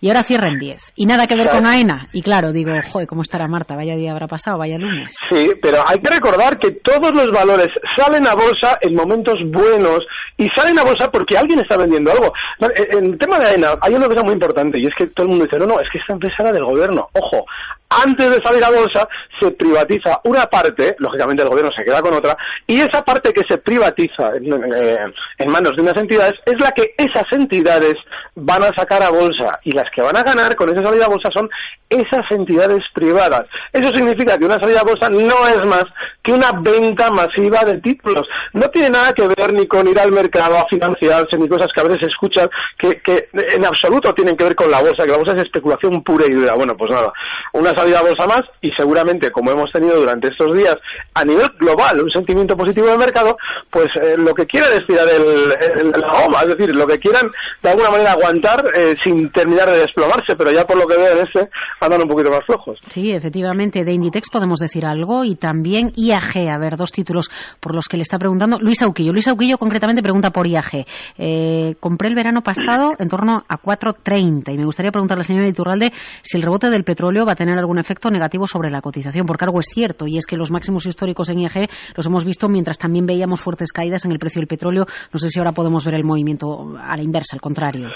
y 0.00 0.08
ahora 0.08 0.22
cierra 0.22 0.48
en 0.48 0.58
10. 0.58 0.92
Y 0.96 1.06
nada 1.06 1.26
que 1.26 1.36
ver 1.36 1.48
con 1.48 1.66
AENA. 1.66 2.08
Y 2.12 2.22
claro, 2.22 2.52
digo, 2.52 2.70
joder, 2.90 3.06
¿cómo 3.06 3.22
estará 3.22 3.46
Marta? 3.48 3.76
Vaya 3.76 3.96
día 3.96 4.12
habrá 4.12 4.26
pasado, 4.26 4.58
vaya 4.58 4.78
lunes. 4.78 5.14
Sí, 5.28 5.50
pero 5.60 5.78
hay 5.86 6.00
que 6.00 6.10
recordar 6.10 6.58
que 6.58 6.72
todos 6.82 7.12
los 7.14 7.30
valores 7.32 7.68
salen 7.96 8.26
a 8.26 8.34
bolsa 8.34 8.78
en 8.80 8.94
momentos 8.94 9.34
buenos 9.50 10.00
y 10.36 10.46
salen 10.54 10.78
a 10.78 10.84
bolsa 10.84 11.10
porque 11.10 11.36
alguien 11.36 11.60
está 11.60 11.76
vendiendo 11.76 12.12
algo. 12.12 12.32
En 12.60 13.12
el 13.12 13.18
tema 13.18 13.38
de 13.38 13.46
AENA 13.46 13.74
hay 13.80 13.94
una 13.94 14.06
cosa 14.06 14.22
muy 14.22 14.34
importante 14.34 14.78
y 14.78 14.82
es 14.82 14.94
que 14.96 15.08
todo 15.08 15.26
el 15.26 15.30
mundo 15.30 15.44
dice, 15.44 15.58
no, 15.58 15.66
no, 15.66 15.80
es 15.80 15.88
que 15.90 15.98
esta 15.98 16.14
empresa 16.14 16.36
era 16.40 16.52
del 16.52 16.64
gobierno. 16.64 17.08
Ojo, 17.12 17.44
antes 17.90 18.30
de 18.30 18.42
salir 18.42 18.62
a 18.64 18.70
bolsa 18.70 19.08
se 19.40 19.50
privatiza 19.52 20.20
una 20.24 20.44
parte, 20.46 20.94
lógicamente 20.98 21.42
el 21.42 21.48
gobierno 21.48 21.70
se 21.76 21.84
queda 21.84 22.00
con 22.00 22.14
otra, 22.14 22.36
y 22.66 22.80
esa 22.80 23.02
parte 23.02 23.32
que 23.32 23.42
se 23.48 23.58
privatiza 23.58 24.36
en, 24.36 24.52
eh, 24.52 25.46
manos 25.46 25.74
de 25.76 25.82
unas 25.82 25.98
entidades 25.98 26.34
es 26.44 26.60
la 26.60 26.70
que 26.72 26.94
esas 26.98 27.24
entidades 27.32 27.96
van 28.34 28.62
a 28.62 28.74
sacar 28.76 29.02
a 29.02 29.10
bolsa 29.10 29.58
y 29.64 29.72
las 29.72 29.90
que 29.94 30.02
van 30.02 30.16
a 30.16 30.22
ganar 30.22 30.54
con 30.56 30.70
esa 30.70 30.82
salida 30.82 31.06
a 31.06 31.08
bolsa 31.08 31.30
son 31.32 31.48
esas 31.88 32.30
entidades 32.30 32.84
privadas. 32.92 33.46
Eso 33.72 33.90
significa 33.94 34.36
que 34.36 34.44
una 34.44 34.60
salida 34.60 34.80
a 34.80 34.84
bolsa 34.84 35.08
no 35.08 35.46
es 35.48 35.64
más 35.66 35.84
que 36.22 36.32
una 36.32 36.50
venta 36.60 37.10
masiva 37.10 37.62
de 37.64 37.80
títulos. 37.80 38.26
No 38.52 38.68
tiene 38.68 38.90
nada 38.90 39.12
que 39.14 39.26
ver 39.26 39.52
ni 39.54 39.66
con 39.66 39.88
ir 39.88 39.98
al 39.98 40.12
mercado 40.12 40.56
a 40.56 40.66
financiarse, 40.68 41.38
ni 41.38 41.48
cosas 41.48 41.68
que 41.74 41.80
a 41.80 41.84
veces 41.84 42.00
se 42.02 42.10
escuchan 42.10 42.50
que, 42.76 43.00
que 43.00 43.28
en 43.32 43.64
absoluto 43.64 44.12
tienen 44.12 44.36
que 44.36 44.44
ver 44.44 44.54
con 44.54 44.70
la 44.70 44.82
bolsa, 44.82 45.04
que 45.04 45.12
la 45.12 45.16
bolsa 45.16 45.32
es 45.32 45.42
especulación 45.42 46.02
pura 46.02 46.26
y 46.28 46.34
dura. 46.34 46.52
Bueno, 46.54 46.74
pues 46.76 46.90
nada, 46.90 47.10
una 47.54 47.74
salida 47.78 48.00
a 48.00 48.26
más 48.26 48.42
y 48.60 48.70
seguramente, 48.76 49.30
como 49.30 49.50
hemos 49.50 49.70
tenido 49.70 49.96
durante 49.96 50.28
estos 50.28 50.56
días, 50.56 50.76
a 51.14 51.24
nivel 51.24 51.48
global, 51.58 52.00
un 52.00 52.10
sentimiento 52.10 52.56
positivo 52.56 52.88
del 52.88 52.98
mercado, 52.98 53.36
pues 53.70 53.86
eh, 54.00 54.16
lo 54.18 54.34
que 54.34 54.46
quieran 54.46 54.72
es 54.72 54.86
tirar 54.86 55.06
el, 55.08 55.48
la 55.48 56.24
goma, 56.24 56.42
es 56.42 56.56
decir, 56.56 56.74
lo 56.74 56.86
que 56.86 56.98
quieran 56.98 57.30
de 57.62 57.68
alguna 57.68 57.90
manera 57.90 58.12
aguantar 58.12 58.64
eh, 58.76 58.96
sin 59.02 59.30
terminar 59.30 59.70
de 59.70 59.78
desplomarse, 59.78 60.34
pero 60.36 60.50
ya 60.50 60.64
por 60.64 60.76
lo 60.76 60.86
que 60.86 60.96
veo 60.96 61.12
en 61.12 61.26
este 61.26 61.48
andan 61.80 62.02
un 62.02 62.08
poquito 62.08 62.30
más 62.30 62.44
flojos. 62.44 62.78
Sí, 62.88 63.12
efectivamente, 63.12 63.84
de 63.84 63.92
Inditex 63.92 64.30
podemos 64.30 64.58
decir 64.58 64.84
algo 64.84 65.24
y 65.24 65.36
también 65.36 65.92
IAG, 65.96 66.48
a 66.48 66.58
ver, 66.58 66.76
dos 66.76 66.92
títulos 66.92 67.30
por 67.60 67.74
los 67.74 67.86
que 67.86 67.96
le 67.96 68.02
está 68.02 68.18
preguntando 68.18 68.58
Luis 68.60 68.82
Auquillo. 68.82 69.12
Luis 69.12 69.28
Auquillo 69.28 69.58
concretamente 69.58 70.02
pregunta 70.02 70.30
por 70.30 70.46
IAG. 70.46 70.86
Eh, 71.18 71.74
compré 71.80 72.08
el 72.08 72.14
verano 72.14 72.42
pasado 72.42 72.92
en 72.98 73.08
torno 73.08 73.44
a 73.48 73.58
4.30 73.58 74.54
y 74.54 74.58
me 74.58 74.64
gustaría 74.64 74.90
preguntarle 74.90 75.20
al 75.20 75.26
señor 75.26 75.44
Iturralde 75.44 75.92
si 76.22 76.36
el 76.36 76.42
rebote 76.42 76.70
del 76.70 76.84
petróleo 76.84 77.26
va 77.26 77.32
a 77.32 77.36
tener 77.36 77.58
algún 77.58 77.67
efecto 77.76 78.10
negativo 78.10 78.46
sobre 78.46 78.70
la 78.70 78.80
cotización, 78.80 79.26
porque 79.26 79.44
algo 79.44 79.60
es 79.60 79.66
cierto 79.66 80.06
y 80.06 80.16
es 80.16 80.24
que 80.24 80.36
los 80.36 80.50
máximos 80.50 80.86
históricos 80.86 81.28
en 81.28 81.40
IAG 81.40 81.68
los 81.94 82.06
hemos 82.06 82.24
visto 82.24 82.48
mientras 82.48 82.78
también 82.78 83.04
veíamos 83.04 83.40
fuertes 83.40 83.72
caídas 83.72 84.06
en 84.06 84.12
el 84.12 84.18
precio 84.18 84.40
del 84.40 84.48
petróleo. 84.48 84.86
No 85.12 85.18
sé 85.18 85.28
si 85.28 85.38
ahora 85.38 85.52
podemos 85.52 85.84
ver 85.84 85.94
el 85.94 86.04
movimiento 86.04 86.76
a 86.80 86.96
la 86.96 87.02
inversa, 87.02 87.34
al 87.34 87.40
contrario. 87.40 87.88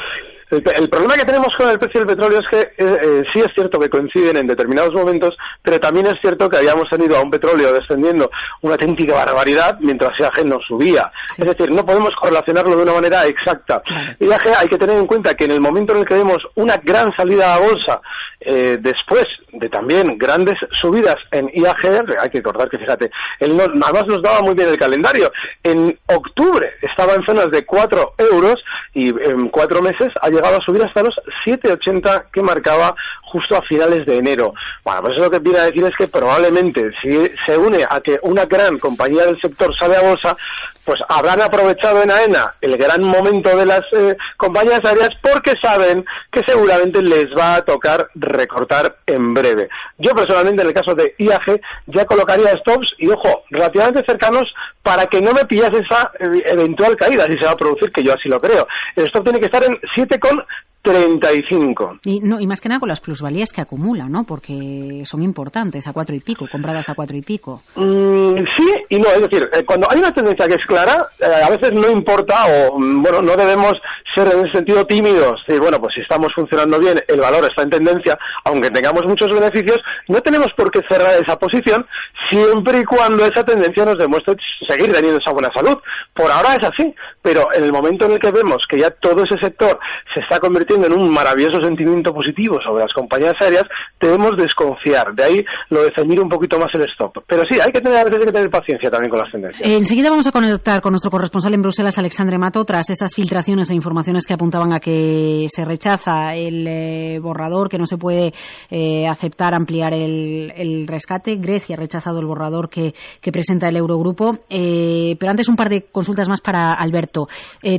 El, 0.52 0.90
problema 0.90 1.14
que 1.14 1.24
tenemos 1.24 1.48
con 1.56 1.70
el 1.70 1.78
precio 1.78 2.00
del 2.00 2.14
petróleo 2.14 2.40
es 2.40 2.46
que 2.50 2.60
eh, 2.60 2.98
eh, 3.00 3.22
sí 3.32 3.40
es 3.40 3.48
cierto 3.54 3.78
que 3.78 3.88
coinciden 3.88 4.36
en 4.36 4.46
determinados 4.46 4.92
momentos, 4.92 5.34
pero 5.62 5.80
también 5.80 6.04
es 6.08 6.20
cierto 6.20 6.46
que 6.50 6.58
habíamos 6.58 6.90
tenido 6.90 7.16
a 7.16 7.22
un 7.22 7.30
petróleo 7.30 7.72
descendiendo 7.72 8.28
una 8.60 8.74
auténtica 8.74 9.14
barbaridad 9.14 9.78
mientras 9.80 10.12
IAG 10.20 10.44
no 10.44 10.58
subía. 10.60 11.10
Es 11.38 11.46
decir, 11.46 11.70
no 11.70 11.86
podemos 11.86 12.10
correlacionarlo 12.20 12.76
de 12.76 12.82
una 12.82 12.92
manera 12.92 13.24
exacta. 13.24 13.80
IAG 14.20 14.58
hay 14.58 14.68
que 14.68 14.76
tener 14.76 14.98
en 14.98 15.06
cuenta 15.06 15.34
que 15.34 15.46
en 15.46 15.52
el 15.52 15.60
momento 15.62 15.94
en 15.94 16.00
el 16.00 16.06
que 16.06 16.16
vemos 16.16 16.42
una 16.56 16.76
gran 16.84 17.16
salida 17.16 17.54
a 17.54 17.58
bolsa, 17.58 18.02
eh, 18.40 18.76
después 18.78 19.24
de 19.52 19.68
también 19.70 20.18
grandes 20.18 20.58
subidas 20.82 21.16
en 21.30 21.48
IAG, 21.54 22.04
hay 22.22 22.28
que 22.28 22.38
recordar 22.38 22.68
que 22.68 22.78
fíjate, 22.78 23.10
él 23.40 23.56
no, 23.56 23.64
además 23.64 24.04
nos 24.06 24.22
daba 24.22 24.40
muy 24.42 24.54
bien 24.54 24.68
el 24.68 24.78
calendario. 24.78 25.32
En 25.62 25.96
octubre 26.14 26.72
estaba 26.82 27.14
en 27.14 27.24
zonas 27.24 27.50
de 27.50 27.64
4 27.64 28.14
euros 28.18 28.62
y 28.94 29.08
en 29.08 29.48
cuatro 29.48 29.80
meses 29.80 30.12
ha 30.20 30.28
a 30.50 30.60
subir 30.60 30.84
hasta 30.84 31.02
los 31.02 31.14
7,80 31.46 32.30
que 32.32 32.42
marcaba 32.42 32.94
justo 33.32 33.56
a 33.56 33.62
finales 33.62 34.04
de 34.06 34.16
enero. 34.16 34.52
Bueno, 34.84 35.02
pues 35.02 35.14
eso 35.14 35.24
lo 35.24 35.30
que 35.30 35.38
viene 35.38 35.60
a 35.60 35.66
decir 35.66 35.84
es 35.84 35.96
que 35.96 36.06
probablemente 36.08 36.90
si 37.00 37.10
se 37.46 37.56
une 37.56 37.84
a 37.88 38.00
que 38.00 38.16
una 38.22 38.44
gran 38.44 38.78
compañía 38.78 39.24
del 39.24 39.40
sector 39.40 39.74
sale 39.78 39.96
a 39.96 40.02
bolsa, 40.02 40.36
pues 40.84 41.00
habrán 41.08 41.40
aprovechado 41.40 42.02
en 42.02 42.10
AENA 42.10 42.54
el 42.60 42.76
gran 42.76 43.02
momento 43.02 43.56
de 43.56 43.66
las 43.66 43.82
eh, 43.92 44.16
compañías 44.36 44.84
aéreas 44.84 45.10
porque 45.22 45.52
saben 45.60 46.04
que 46.30 46.42
seguramente 46.46 47.00
les 47.02 47.26
va 47.38 47.56
a 47.56 47.64
tocar 47.64 48.08
recortar 48.14 48.96
en 49.06 49.34
breve. 49.34 49.68
Yo 49.98 50.12
personalmente 50.14 50.62
en 50.62 50.68
el 50.68 50.74
caso 50.74 50.94
de 50.94 51.14
IAG 51.18 51.60
ya 51.86 52.04
colocaría 52.04 52.56
stops 52.58 52.94
y 52.98 53.08
ojo, 53.08 53.44
relativamente 53.50 54.04
cercanos 54.06 54.52
para 54.82 55.06
que 55.06 55.20
no 55.20 55.32
me 55.32 55.44
pillase 55.44 55.78
esa 55.78 56.10
eh, 56.18 56.42
eventual 56.46 56.96
caída 56.96 57.26
si 57.28 57.38
se 57.38 57.46
va 57.46 57.52
a 57.52 57.56
producir, 57.56 57.92
que 57.92 58.02
yo 58.02 58.12
así 58.14 58.28
lo 58.28 58.40
creo. 58.40 58.66
El 58.96 59.06
stop 59.06 59.24
tiene 59.24 59.40
que 59.40 59.46
estar 59.46 59.62
en 59.64 59.74
7,5 59.96 60.44
35. 60.82 62.00
Y, 62.04 62.20
no, 62.20 62.40
y 62.40 62.46
más 62.46 62.60
que 62.60 62.68
nada 62.68 62.80
con 62.80 62.88
las 62.88 63.00
plusvalías 63.00 63.52
que 63.52 63.60
acumula, 63.60 64.08
¿no? 64.08 64.24
Porque 64.24 65.02
son 65.04 65.22
importantes, 65.22 65.86
a 65.86 65.92
cuatro 65.92 66.16
y 66.16 66.20
pico, 66.20 66.46
compradas 66.50 66.88
a 66.88 66.94
cuatro 66.94 67.16
y 67.16 67.22
pico. 67.22 67.62
Mm, 67.76 68.36
sí 68.56 68.68
y 68.90 68.98
no, 68.98 69.08
es 69.10 69.22
decir, 69.22 69.48
eh, 69.52 69.64
cuando 69.64 69.86
hay 69.90 69.98
una 69.98 70.12
tendencia 70.12 70.46
que 70.46 70.56
es 70.56 70.66
clara, 70.66 70.96
eh, 71.20 71.44
a 71.44 71.50
veces 71.50 71.70
no 71.72 71.88
importa 71.90 72.46
o, 72.46 72.78
mm, 72.78 73.02
bueno, 73.02 73.22
no 73.22 73.36
debemos 73.36 73.74
ser 74.14 74.26
en 74.26 74.40
ese 74.40 74.56
sentido 74.56 74.84
tímidos. 74.84 75.40
Y 75.48 75.58
bueno, 75.58 75.78
pues 75.80 75.94
si 75.94 76.00
estamos 76.00 76.28
funcionando 76.34 76.78
bien, 76.78 76.94
el 77.06 77.20
valor 77.20 77.48
está 77.48 77.62
en 77.62 77.70
tendencia, 77.70 78.18
aunque 78.44 78.70
tengamos 78.70 79.06
muchos 79.06 79.28
beneficios, 79.28 79.78
no 80.08 80.20
tenemos 80.20 80.52
por 80.56 80.70
qué 80.70 80.80
cerrar 80.88 81.22
esa 81.22 81.36
posición 81.36 81.86
siempre 82.28 82.80
y 82.80 82.84
cuando 82.84 83.24
esa 83.24 83.44
tendencia 83.44 83.84
nos 83.84 83.98
demuestre 83.98 84.36
seguir 84.68 84.90
teniendo 84.92 85.18
esa 85.18 85.32
buena 85.32 85.50
salud. 85.54 85.78
Por 86.12 86.30
ahora 86.30 86.54
es 86.54 86.64
así, 86.66 86.94
pero 87.22 87.48
en 87.54 87.64
el 87.64 87.72
momento 87.72 88.06
en 88.06 88.12
el 88.12 88.18
que 88.18 88.30
vemos 88.30 88.62
que 88.68 88.80
ya 88.80 88.90
todo 88.90 89.24
ese 89.24 89.38
sector 89.40 89.78
se 90.14 90.20
está 90.20 90.38
convirtiendo 90.38 90.71
en 90.74 90.92
un 90.92 91.10
maravilloso 91.10 91.60
sentimiento 91.62 92.12
positivo 92.12 92.58
sobre 92.64 92.82
las 92.82 92.92
compañías 92.92 93.34
aéreas, 93.40 93.64
debemos 94.00 94.36
desconfiar. 94.36 95.14
De 95.14 95.24
ahí 95.24 95.44
lo 95.70 95.82
de 95.82 95.92
ceñir 95.94 96.20
un 96.20 96.28
poquito 96.28 96.58
más 96.58 96.68
el 96.74 96.82
stop. 96.90 97.24
Pero 97.26 97.42
sí, 97.48 97.58
hay 97.60 97.72
que 97.72 97.80
tener, 97.80 98.04
que 98.08 98.32
tener 98.32 98.50
paciencia 98.50 98.90
también 98.90 99.10
con 99.10 99.20
las 99.20 99.30
tendencias. 99.30 99.68
enseguida 99.68 100.10
vamos 100.10 100.26
a 100.26 100.32
conectar 100.32 100.80
con 100.80 100.92
nuestro 100.92 101.10
corresponsal 101.10 101.54
en 101.54 101.62
Bruselas, 101.62 101.98
Alexandre 101.98 102.38
Mato, 102.38 102.64
tras 102.64 102.90
esas 102.90 103.14
filtraciones 103.14 103.70
e 103.70 103.74
informaciones 103.74 104.26
que 104.26 104.34
apuntaban 104.34 104.72
a 104.72 104.80
que 104.80 105.46
se 105.48 105.64
rechaza 105.64 106.34
el 106.34 106.66
eh, 106.66 107.18
borrador, 107.20 107.68
que 107.68 107.78
no 107.78 107.86
se 107.86 107.96
puede 107.96 108.32
eh, 108.70 109.06
aceptar 109.06 109.54
ampliar 109.54 109.94
el, 109.94 110.86
rescate. 110.86 111.36
Grecia 111.36 111.76
ha 111.76 111.78
rechazado 111.78 112.18
el 112.18 112.26
borrador 112.26 112.68
que, 112.68 112.92
presenta 113.32 113.68
el 113.68 113.76
Eurogrupo. 113.76 114.38
Eh, 114.48 115.16
pero 115.18 115.30
antes 115.30 115.48
un 115.48 115.56
par 115.56 115.68
de 115.68 115.86
consultas 115.90 116.28
más 116.28 116.40
para 116.40 116.72
Alberto. 116.72 117.26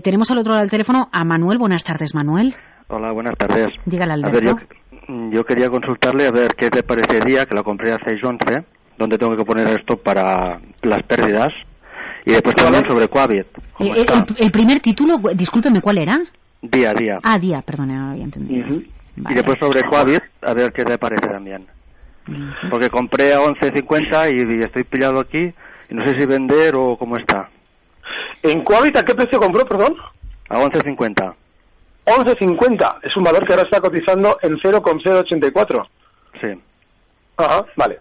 tenemos 0.04 0.32
al 0.32 0.40
otro 0.40 0.52
lado 0.54 0.62
del 0.62 0.72
teléfono 0.72 1.10
a 1.12 1.24
Manuel. 1.24 1.58
Buenas 1.58 1.84
tardes, 1.84 2.16
Manuel. 2.16 2.56
Hola, 2.96 3.12
buenas 3.12 3.36
tardes. 3.36 3.74
Dígale, 3.86 4.14
Alberto. 4.14 4.50
A 4.50 4.54
ver, 4.54 5.32
yo, 5.32 5.44
quería 5.44 5.68
consultarle 5.68 6.28
a 6.28 6.32
ver 6.32 6.50
qué 6.56 6.70
le 6.72 6.84
parecería 6.84 7.48
que 7.48 7.56
la 7.56 7.64
compré 7.64 7.92
a 7.92 7.98
6.11, 7.98 8.64
donde 9.00 9.18
tengo 9.18 9.36
que 9.36 9.44
poner 9.44 9.66
esto 9.80 9.98
para 9.98 10.60
las 10.84 11.02
pérdidas, 11.08 11.52
y 12.24 12.34
después 12.34 12.56
también 12.56 12.88
sobre 12.88 13.08
Coavit. 13.08 13.48
Eh, 13.80 14.06
el, 14.38 14.52
primer 14.52 14.80
título, 14.80 15.18
discúlpeme, 15.34 15.82
¿cuál 15.82 15.98
era? 15.98 16.22
Día 16.62 16.92
a 16.92 16.94
día. 16.94 17.18
Ah, 17.24 17.40
día, 17.40 17.64
perdone, 17.64 17.96
no 17.96 18.12
había 18.12 18.26
entendido. 18.26 18.68
Y 19.18 19.34
después 19.34 19.58
sobre 19.60 19.82
Coavit, 19.90 20.22
a 20.44 20.54
ver 20.54 20.72
qué 20.72 20.84
le 20.84 21.00
parece 21.00 21.28
también. 21.28 21.66
Porque 22.70 22.92
compré 22.92 23.34
a 23.34 23.38
11.50 23.38 24.30
y, 24.30 24.56
y 24.56 24.60
estoy 24.60 24.84
pillado 24.84 25.20
aquí 25.20 25.52
y 25.90 25.96
no 25.96 26.06
sé 26.06 26.20
si 26.20 26.28
vender 26.28 26.76
o 26.76 26.96
cómo 26.96 27.18
está. 27.18 27.50
¿En 28.44 28.64
Coavit 28.64 28.96
a 28.98 29.04
qué 29.04 29.16
precio 29.16 29.40
compró, 29.40 29.66
perdón? 29.66 29.96
A 30.50 30.60
11.50. 30.60 31.34
11.50. 32.06 33.00
Es 33.04 33.16
un 33.16 33.24
valor 33.24 33.46
que 33.46 33.54
ahora 33.54 33.64
está 33.64 33.80
cotizando 33.80 34.38
en 34.42 34.58
0,084. 34.62 35.88
Sí. 36.42 36.48
Ajá, 37.38 37.66
vale. 37.76 38.00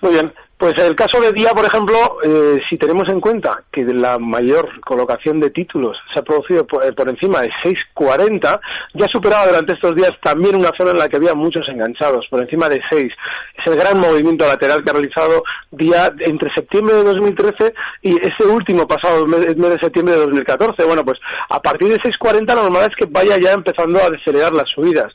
Muy 0.00 0.12
bien. 0.12 0.32
Pues 0.60 0.74
el 0.76 0.94
caso 0.94 1.18
de 1.22 1.32
Día, 1.32 1.52
por 1.54 1.64
ejemplo, 1.64 1.96
eh, 2.22 2.60
si 2.68 2.76
tenemos 2.76 3.08
en 3.08 3.18
cuenta 3.18 3.62
que 3.72 3.82
la 3.82 4.18
mayor 4.18 4.68
colocación 4.82 5.40
de 5.40 5.48
títulos 5.48 5.96
se 6.12 6.20
ha 6.20 6.22
producido 6.22 6.66
por, 6.66 6.84
eh, 6.84 6.92
encima 6.94 7.40
de 7.40 7.50
6,40, 7.64 8.60
ya 8.92 9.06
superaba 9.10 9.46
durante 9.46 9.72
estos 9.72 9.96
días 9.96 10.10
también 10.22 10.56
una 10.56 10.70
zona 10.76 10.90
en 10.90 10.98
la 10.98 11.08
que 11.08 11.16
había 11.16 11.32
muchos 11.32 11.66
enganchados, 11.66 12.26
por 12.28 12.42
encima 12.42 12.68
de 12.68 12.78
6. 12.90 13.10
Es 13.56 13.72
el 13.72 13.78
gran 13.78 13.98
movimiento 13.98 14.46
lateral 14.46 14.84
que 14.84 14.90
ha 14.90 14.92
realizado 14.92 15.42
Día 15.70 16.12
entre 16.18 16.52
septiembre 16.54 16.96
de 16.96 17.04
2013 17.04 17.72
y 18.02 18.16
este 18.20 18.46
último 18.46 18.86
pasado 18.86 19.24
mes, 19.24 19.56
mes 19.56 19.70
de 19.70 19.78
septiembre 19.78 20.16
de 20.16 20.20
2014. 20.26 20.84
Bueno, 20.84 21.02
pues 21.06 21.18
a 21.48 21.58
partir 21.60 21.88
de 21.88 21.98
6,40 22.00 22.54
lo 22.54 22.64
normal 22.64 22.90
es 22.90 22.96
que 22.96 23.10
vaya 23.10 23.38
ya 23.38 23.52
empezando 23.52 23.98
a 24.02 24.10
desacelerar 24.10 24.52
las 24.52 24.68
subidas. 24.68 25.10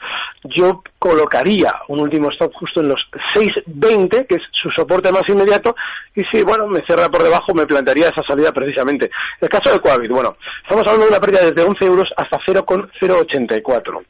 Yo 0.47 0.83
colocaría 0.99 1.73
un 1.87 2.01
último 2.01 2.29
stop 2.31 2.53
justo 2.53 2.81
en 2.81 2.89
los 2.89 2.99
6,20, 3.35 4.27
que 4.27 4.35
es 4.35 4.41
su 4.51 4.69
soporte 4.71 5.11
más 5.11 5.27
inmediato, 5.27 5.75
y 6.13 6.21
si, 6.31 6.43
bueno, 6.43 6.67
me 6.67 6.85
cierra 6.85 7.09
por 7.09 7.23
debajo, 7.23 7.53
me 7.53 7.65
plantearía 7.65 8.09
esa 8.09 8.21
salida 8.27 8.51
precisamente. 8.51 9.09
El 9.41 9.49
caso 9.49 9.73
de 9.73 9.79
Coavit, 9.79 10.11
bueno, 10.11 10.35
estamos 10.63 10.85
hablando 10.85 11.05
de 11.05 11.11
una 11.11 11.19
pérdida 11.19 11.45
desde 11.45 11.63
11 11.63 11.85
euros 11.85 12.09
hasta 12.15 12.37
0,084. 12.45 14.03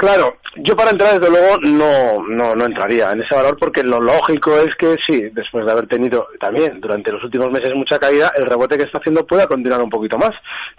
Claro, 0.00 0.38
yo 0.56 0.74
para 0.74 0.92
entrar 0.92 1.20
desde 1.20 1.28
luego 1.30 1.58
no, 1.60 2.26
no, 2.26 2.54
no 2.54 2.64
entraría 2.64 3.12
en 3.12 3.20
ese 3.20 3.34
valor 3.34 3.58
porque 3.60 3.82
lo 3.82 4.00
lógico 4.00 4.56
es 4.56 4.74
que 4.76 4.96
sí, 5.06 5.28
después 5.30 5.66
de 5.66 5.72
haber 5.72 5.88
tenido 5.88 6.26
también 6.40 6.80
durante 6.80 7.12
los 7.12 7.22
últimos 7.22 7.50
meses 7.50 7.74
mucha 7.74 7.98
caída, 7.98 8.32
el 8.34 8.46
rebote 8.46 8.78
que 8.78 8.84
está 8.84 8.98
haciendo 8.98 9.26
pueda 9.26 9.46
continuar 9.46 9.82
un 9.82 9.90
poquito 9.90 10.16
más. 10.16 10.30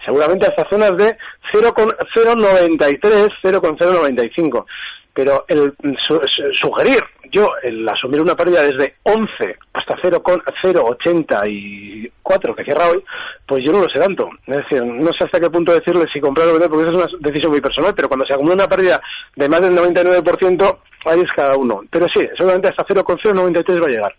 Seguramente 0.04 0.48
hasta 0.48 0.68
zonas 0.68 0.96
de 0.96 1.16
0,093, 1.52 3.28
0,095 3.40 4.66
pero 5.14 5.44
el 5.48 5.74
su, 6.06 6.20
su, 6.26 6.42
sugerir 6.54 7.02
yo 7.32 7.48
el 7.62 7.88
asumir 7.88 8.20
una 8.20 8.36
pérdida 8.36 8.62
desde 8.62 8.96
11 9.04 9.56
hasta 9.72 9.96
0,084 10.02 12.54
que 12.54 12.64
cierra 12.64 12.90
hoy, 12.90 13.02
pues 13.46 13.64
yo 13.64 13.72
no 13.72 13.80
lo 13.80 13.88
sé 13.88 13.98
tanto. 13.98 14.28
Es 14.46 14.58
decir, 14.58 14.84
no 14.84 15.10
sé 15.18 15.24
hasta 15.24 15.40
qué 15.40 15.48
punto 15.48 15.72
decirle 15.72 16.04
si 16.12 16.20
comprar 16.20 16.50
o 16.50 16.52
vender, 16.52 16.68
porque 16.68 16.84
eso 16.84 16.92
es 16.92 16.98
una 16.98 17.08
decisión 17.20 17.52
muy 17.52 17.62
personal, 17.62 17.94
pero 17.96 18.08
cuando 18.08 18.26
se 18.26 18.34
acumula 18.34 18.54
una 18.54 18.68
pérdida 18.68 19.00
de 19.34 19.48
más 19.48 19.62
del 19.62 19.74
99%, 19.74 20.78
ahí 21.06 21.20
es 21.20 21.30
cada 21.34 21.56
uno. 21.56 21.80
Pero 21.90 22.04
sí, 22.14 22.20
seguramente 22.36 22.68
hasta 22.68 22.84
0,093 22.86 23.80
va 23.80 23.86
a 23.86 23.88
llegar. 23.88 24.14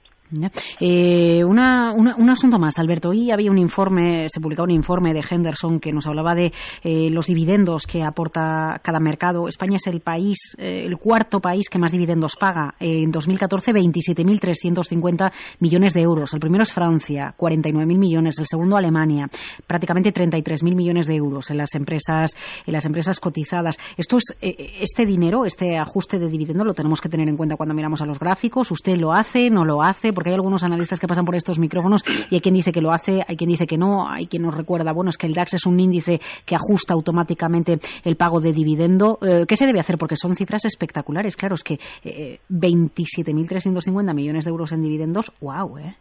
Eh, 0.79 1.43
una, 1.43 1.93
una, 1.93 2.15
un 2.15 2.29
asunto 2.29 2.59
más, 2.59 2.79
Alberto. 2.79 3.09
Hoy 3.09 3.31
había 3.31 3.51
un 3.51 3.57
informe, 3.57 4.27
se 4.29 4.39
publicaba 4.39 4.65
un 4.65 4.71
informe 4.71 5.13
de 5.13 5.23
Henderson 5.27 5.79
que 5.79 5.91
nos 5.91 6.07
hablaba 6.07 6.33
de 6.33 6.51
eh, 6.83 7.09
los 7.09 7.27
dividendos 7.27 7.85
que 7.85 8.03
aporta 8.03 8.79
cada 8.83 8.99
mercado. 8.99 9.47
España 9.47 9.77
es 9.77 9.87
el 9.87 10.01
país, 10.01 10.37
eh, 10.57 10.83
el 10.85 10.97
cuarto 10.97 11.39
país 11.39 11.69
que 11.69 11.79
más 11.79 11.91
dividendos 11.91 12.35
paga. 12.35 12.75
en 12.79 13.11
2014, 13.11 13.73
27.350 13.73 15.31
millones 15.59 15.93
de 15.93 16.01
euros. 16.01 16.33
El 16.33 16.39
primero 16.39 16.63
es 16.63 16.73
Francia, 16.73 17.33
49.000 17.37 17.85
millones. 17.97 18.39
El 18.39 18.45
segundo, 18.45 18.77
Alemania, 18.77 19.29
prácticamente 19.67 20.13
33.000 20.13 20.75
millones 20.75 21.07
de 21.07 21.15
euros 21.15 21.49
en 21.51 21.57
las 21.57 21.75
empresas, 21.75 22.31
en 22.65 22.73
las 22.73 22.85
empresas 22.85 23.19
cotizadas. 23.19 23.77
Esto 23.97 24.17
es, 24.17 24.35
este 24.41 25.05
dinero, 25.05 25.45
este 25.45 25.77
ajuste 25.77 26.19
de 26.19 26.27
dividendo, 26.27 26.63
lo 26.63 26.73
tenemos 26.73 27.01
que 27.01 27.09
tener 27.09 27.27
en 27.27 27.37
cuenta 27.37 27.55
cuando 27.55 27.75
miramos 27.75 28.01
a 28.01 28.05
los 28.05 28.19
gráficos. 28.19 28.71
¿Usted 28.71 28.97
lo 28.97 29.13
hace, 29.13 29.49
no 29.49 29.65
lo 29.65 29.81
hace? 29.81 30.13
Hay 30.29 30.35
algunos 30.35 30.63
analistas 30.63 30.99
que 30.99 31.07
pasan 31.07 31.25
por 31.25 31.35
estos 31.35 31.59
micrófonos 31.59 32.03
y 32.29 32.35
hay 32.35 32.41
quien 32.41 32.55
dice 32.55 32.71
que 32.71 32.81
lo 32.81 32.91
hace, 32.91 33.21
hay 33.27 33.35
quien 33.35 33.49
dice 33.49 33.67
que 33.67 33.77
no, 33.77 34.09
hay 34.09 34.27
quien 34.27 34.43
nos 34.43 34.55
recuerda, 34.55 34.91
bueno, 34.93 35.09
es 35.09 35.17
que 35.17 35.27
el 35.27 35.33
DAX 35.33 35.55
es 35.55 35.65
un 35.65 35.79
índice 35.79 36.19
que 36.45 36.55
ajusta 36.55 36.93
automáticamente 36.93 37.79
el 38.03 38.15
pago 38.15 38.39
de 38.39 38.53
dividendo. 38.53 39.19
Eh, 39.21 39.45
¿Qué 39.47 39.55
se 39.55 39.65
debe 39.65 39.79
hacer? 39.79 39.97
Porque 39.97 40.15
son 40.15 40.35
cifras 40.35 40.65
espectaculares, 40.65 41.35
claro, 41.35 41.55
es 41.55 41.63
que 41.63 41.79
eh, 42.03 42.39
27.350 42.49 44.13
millones 44.13 44.45
de 44.45 44.51
euros 44.51 44.71
en 44.71 44.81
dividendos, 44.81 45.31
wow, 45.41 45.77
¿eh? 45.77 45.95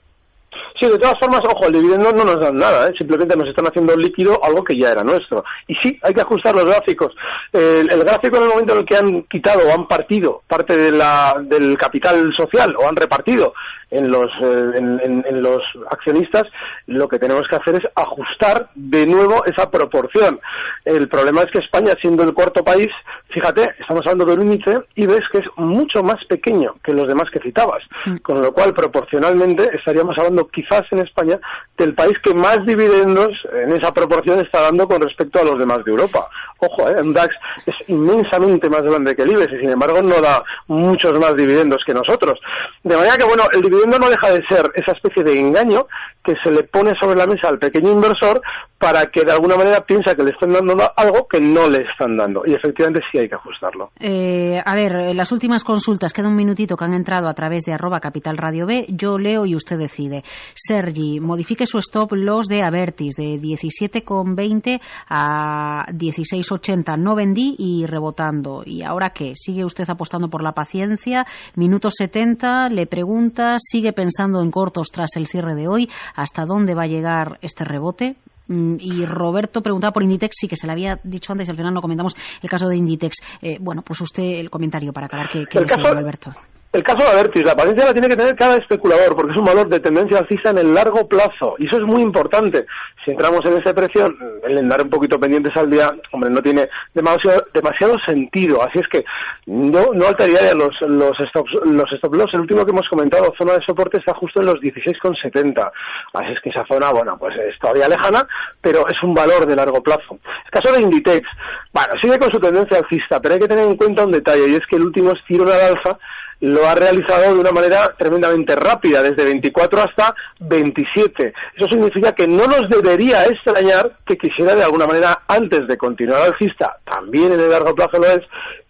Sí, 0.83 0.89
de 0.89 0.99
todas 0.99 1.17
formas, 1.21 1.43
ojo, 1.49 1.69
el 1.69 1.75
dividendo 1.75 2.11
no 2.11 2.25
nos 2.25 2.41
dan 2.41 2.57
nada, 2.57 2.89
¿eh? 2.89 2.95
simplemente 2.99 3.37
nos 3.37 3.47
están 3.47 3.67
haciendo 3.67 3.95
líquido 3.97 4.37
algo 4.43 4.65
que 4.65 4.77
ya 4.77 4.89
era 4.91 5.05
nuestro. 5.05 5.45
Y 5.69 5.77
sí, 5.77 5.97
hay 6.03 6.13
que 6.13 6.23
ajustar 6.23 6.57
los 6.57 6.65
gráficos. 6.65 7.15
El, 7.53 7.89
el 7.89 8.01
gráfico 8.03 8.39
en 8.39 8.43
el 8.43 8.49
momento 8.49 8.75
en 8.75 8.81
el 8.81 8.85
que 8.85 8.97
han 8.97 9.23
quitado 9.31 9.61
o 9.65 9.73
han 9.73 9.87
partido 9.87 10.43
parte 10.49 10.77
de 10.77 10.91
la, 10.91 11.37
del 11.41 11.79
capital 11.79 12.35
social 12.37 12.75
o 12.75 12.89
han 12.89 12.97
repartido 12.97 13.53
en 13.93 14.11
los, 14.11 14.31
eh, 14.41 14.79
en, 14.79 15.01
en, 15.01 15.25
en, 15.29 15.43
los 15.43 15.63
accionistas, 15.91 16.45
lo 16.87 17.07
que 17.07 17.19
tenemos 17.19 17.47
que 17.47 17.57
hacer 17.57 17.77
es 17.77 17.91
ajustar 17.95 18.71
de 18.75 19.07
nuevo 19.07 19.45
esa 19.45 19.71
proporción. 19.71 20.41
El 20.85 21.09
problema 21.09 21.43
es 21.43 21.51
que 21.53 21.59
España, 21.59 21.95
siendo 22.01 22.25
el 22.25 22.33
cuarto 22.33 22.65
país, 22.65 22.89
fíjate, 23.29 23.69
estamos 23.79 24.01
hablando 24.07 24.25
del 24.25 24.43
índice 24.43 24.79
y 24.95 25.07
ves 25.07 25.21
que 25.31 25.41
es 25.41 25.47
mucho 25.57 26.03
más 26.03 26.25
pequeño 26.25 26.75
que 26.83 26.95
los 26.95 27.07
demás 27.07 27.29
que 27.31 27.41
citabas, 27.41 27.83
mm. 28.07 28.17
con 28.17 28.41
lo 28.41 28.53
cual 28.53 28.73
proporcionalmente 28.73 29.69
estaríamos 29.77 30.17
hablando 30.17 30.49
en 30.91 31.01
España 31.01 31.39
del 31.77 31.95
país 31.95 32.17
que 32.23 32.35
más 32.35 32.65
dividendos 32.65 33.31
en 33.53 33.73
esa 33.73 33.93
proporción 33.93 34.41
está 34.41 34.63
dando 34.63 34.87
con 34.87 35.01
respecto 35.01 35.41
a 35.41 35.45
los 35.45 35.59
demás 35.59 35.85
de 35.85 35.91
Europa. 35.91 36.29
Ojo, 36.59 36.89
¿eh? 36.89 36.95
en 36.99 37.13
DAX 37.13 37.35
es 37.67 37.75
inmensamente 37.89 38.69
más 38.69 38.83
grande 38.83 39.15
que 39.15 39.23
el 39.23 39.33
IBEX 39.33 39.53
y 39.53 39.59
sin 39.61 39.71
embargo 39.71 40.01
no 40.03 40.21
da 40.21 40.43
muchos 40.69 41.19
más 41.19 41.35
dividendos 41.37 41.83
que 41.85 41.93
nosotros. 41.93 42.39
De 42.83 42.97
manera 42.97 43.17
que, 43.17 43.25
bueno, 43.25 43.45
el 43.53 43.63
dividendo 43.63 43.99
no 43.99 44.09
deja 44.09 44.29
de 44.29 44.43
ser 44.47 44.71
esa 44.75 44.93
especie 44.93 45.25
de 45.25 45.39
engaño 45.39 45.87
que 46.23 46.35
se 46.43 46.51
le 46.51 46.65
pone 46.65 46.93
sobre 47.01 47.17
la 47.17 47.27
mesa 47.27 47.49
al 47.49 47.59
pequeño 47.59 47.91
inversor 47.91 48.41
para 48.83 49.11
que 49.13 49.25
de 49.25 49.31
alguna 49.31 49.57
manera 49.57 49.85
piensa 49.85 50.17
que 50.17 50.25
le 50.25 50.33
están 50.33 50.53
dando 50.53 50.75
algo 50.97 51.29
que 51.29 51.41
no 51.41 51.69
le 51.69 51.85
están 51.89 52.17
dando. 52.17 52.43
Y 52.45 52.55
efectivamente 52.55 53.01
sí 53.11 53.19
hay 53.19 53.29
que 53.29 53.37
ajustarlo. 53.37 53.91
Eh, 54.01 54.61
a 54.65 54.75
ver, 54.75 55.15
las 55.15 55.31
últimas 55.31 55.63
consultas, 55.63 56.13
queda 56.13 56.27
un 56.27 56.35
minutito 56.35 56.77
que 56.77 56.85
han 56.85 56.93
entrado 56.93 57.29
a 57.29 57.35
través 57.35 57.63
de 57.63 57.75
arroba 57.75 58.01
capital 58.01 58.37
radio 58.37 58.67
B. 58.67 58.87
Yo 58.89 59.19
leo 59.19 59.47
y 59.47 59.55
usted 59.55 59.79
decide. 59.79 60.25
Sergi, 60.55 61.21
modifique 61.21 61.65
su 61.65 61.79
stop 61.79 62.13
loss 62.15 62.49
de 62.49 62.65
Avertis 62.65 63.15
de 63.15 63.39
17,20 63.41 64.81
a 65.09 65.85
16,80. 65.93 66.99
No 66.99 67.15
vendí 67.15 67.55
y 67.59 67.87
rebotando. 67.87 68.65
¿Y 68.67 68.83
ahora 68.83 69.11
qué? 69.11 69.35
¿Sigue 69.37 69.65
usted 69.65 69.89
apostando 69.89 70.29
por 70.29 70.43
la 70.43 70.53
paciencia? 70.53 71.25
Minuto 71.55 71.89
70, 71.89 72.69
le 72.71 72.87
pregunta, 72.87 73.57
¿sigue 73.59 73.93
pensando 73.93 74.43
en 74.43 74.51
cortos 74.51 74.89
tras 74.91 75.17
el 75.17 75.29
cierre 75.29 75.55
de 75.55 75.69
hoy? 75.69 75.89
¿Hasta 76.15 76.45
dónde 76.45 76.75
va 76.75 76.85
a 76.85 76.87
llegar 76.87 77.39
este 77.43 77.65
rebote? 77.65 78.17
Mm, 78.49 78.77
y 78.81 79.05
Roberto 79.07 79.63
preguntaba 79.63 79.93
por 79.93 80.03
Inditex, 80.03 80.35
sí 80.39 80.49
que 80.49 80.57
se 80.57 80.67
le 80.67 80.73
había 80.73 80.99
dicho 81.05 81.33
antes, 81.33 81.49
al 81.49 81.57
final 81.57 81.73
no 81.73 81.81
comentamos 81.81 82.17
el 82.43 82.51
caso 82.51 82.69
de 82.69 82.77
Inditex. 82.77 83.17
Eh, 83.41 83.59
bueno, 83.61 83.83
pues 83.83 84.01
usted 84.01 84.23
el 84.23 84.51
comentario 84.51 84.93
para 84.93 85.07
acabar, 85.07 85.29
que, 85.29 85.47
que 85.47 85.59
el 85.59 85.67
caso, 85.67 85.87
Alberto. 85.87 86.33
El 86.73 86.83
caso 86.85 87.05
de 87.05 87.13
Avertis, 87.13 87.45
la 87.45 87.55
paciencia 87.55 87.85
la 87.85 87.93
tiene 87.93 88.09
que 88.09 88.17
tener 88.17 88.35
cada 88.35 88.57
especulador 88.57 89.15
porque 89.15 89.33
es 89.33 89.37
un 89.37 89.45
valor 89.45 89.69
de 89.69 89.79
tendencia 89.79 90.21
alcista 90.21 90.51
en 90.51 90.59
el 90.59 90.73
largo 90.73 91.07
plazo 91.07 91.55
y 91.59 91.67
eso 91.67 91.77
es 91.77 91.83
muy 91.83 92.01
importante. 92.01 92.65
Si 93.05 93.11
entramos 93.11 93.45
en 93.45 93.59
ese 93.59 93.75
precio, 93.75 94.07
el 94.43 94.57
andar 94.57 94.83
un 94.83 94.89
poquito 94.89 95.19
pendientes 95.19 95.55
al 95.55 95.69
día, 95.69 95.91
hombre, 96.13 96.31
no 96.31 96.41
tiene 96.41 96.71
demasiado, 96.95 97.43
demasiado 97.53 97.99
sentido. 98.07 98.59
Así 98.63 98.79
es 98.79 98.89
que 98.89 99.05
no, 99.45 99.93
no 99.93 100.07
alteraría 100.07 100.55
los, 100.55 100.71
los, 100.89 101.13
stop, 101.21 101.47
los 101.67 101.93
stop 101.93 102.15
loss. 102.15 102.33
El 102.33 102.41
último 102.41 102.65
que 102.65 102.73
hemos 102.73 102.89
comentado, 102.89 103.35
zona 103.37 103.53
de 103.53 103.65
soporte, 103.67 103.99
está 103.99 104.15
justo 104.15 104.41
en 104.41 104.47
los 104.47 104.57
16,70. 104.61 105.71
Así 106.15 106.33
es 106.33 106.41
que 106.41 106.49
esa 106.49 106.65
zona, 106.65 106.91
bueno, 106.91 107.19
pues 107.19 107.37
es 107.37 107.59
todavía 107.59 107.87
lejana, 107.87 108.27
pero 108.63 108.89
es 108.89 108.97
un 109.03 109.13
valor 109.13 109.45
de 109.45 109.57
largo 109.57 109.83
plazo. 109.83 110.17
El 110.47 110.51
caso 110.51 110.73
de 110.73 110.81
Inditex, 110.81 111.29
bueno, 111.71 111.93
sigue 112.01 112.19
con 112.19 112.33
su 112.33 112.41
tendencia 112.41 112.79
alcista, 112.79 113.21
pero 113.21 113.35
hay 113.35 113.41
que 113.41 113.49
tener 113.49 113.67
en 113.67 113.77
cuenta 113.77 114.07
un 114.07 114.13
detalle 114.13 114.49
y 114.49 114.55
es 114.55 114.67
que 114.71 114.77
el 114.77 114.85
último 114.85 115.13
estiro 115.13 115.45
al 115.45 115.61
alza 115.61 115.99
lo 116.43 116.69
ha 116.69 116.75
realizado 116.75 117.35
de 117.35 117.41
una 117.41 117.53
manera 117.53 117.95
tremendamente 117.97 118.57
rápida, 118.57 119.01
desde 119.01 119.25
24 119.25 119.81
hasta 119.81 120.15
27. 120.41 121.33
Eso 121.57 121.69
significa 121.71 122.13
que 122.13 122.27
no 122.27 122.47
nos 122.47 122.69
debería 122.69 123.25
extrañar 123.27 123.99
que 124.05 124.17
quisiera 124.17 124.55
de 124.55 124.65
alguna 124.65 124.87
manera, 124.87 125.23
antes 125.29 125.69
de 125.69 125.77
continuar 125.77 126.23
alcista, 126.23 126.79
también 126.85 127.33
en 127.33 127.41
el 127.41 127.51
largo 127.51 127.75
plazo 127.77 127.99
lo 127.99 128.09
es, 128.09 128.23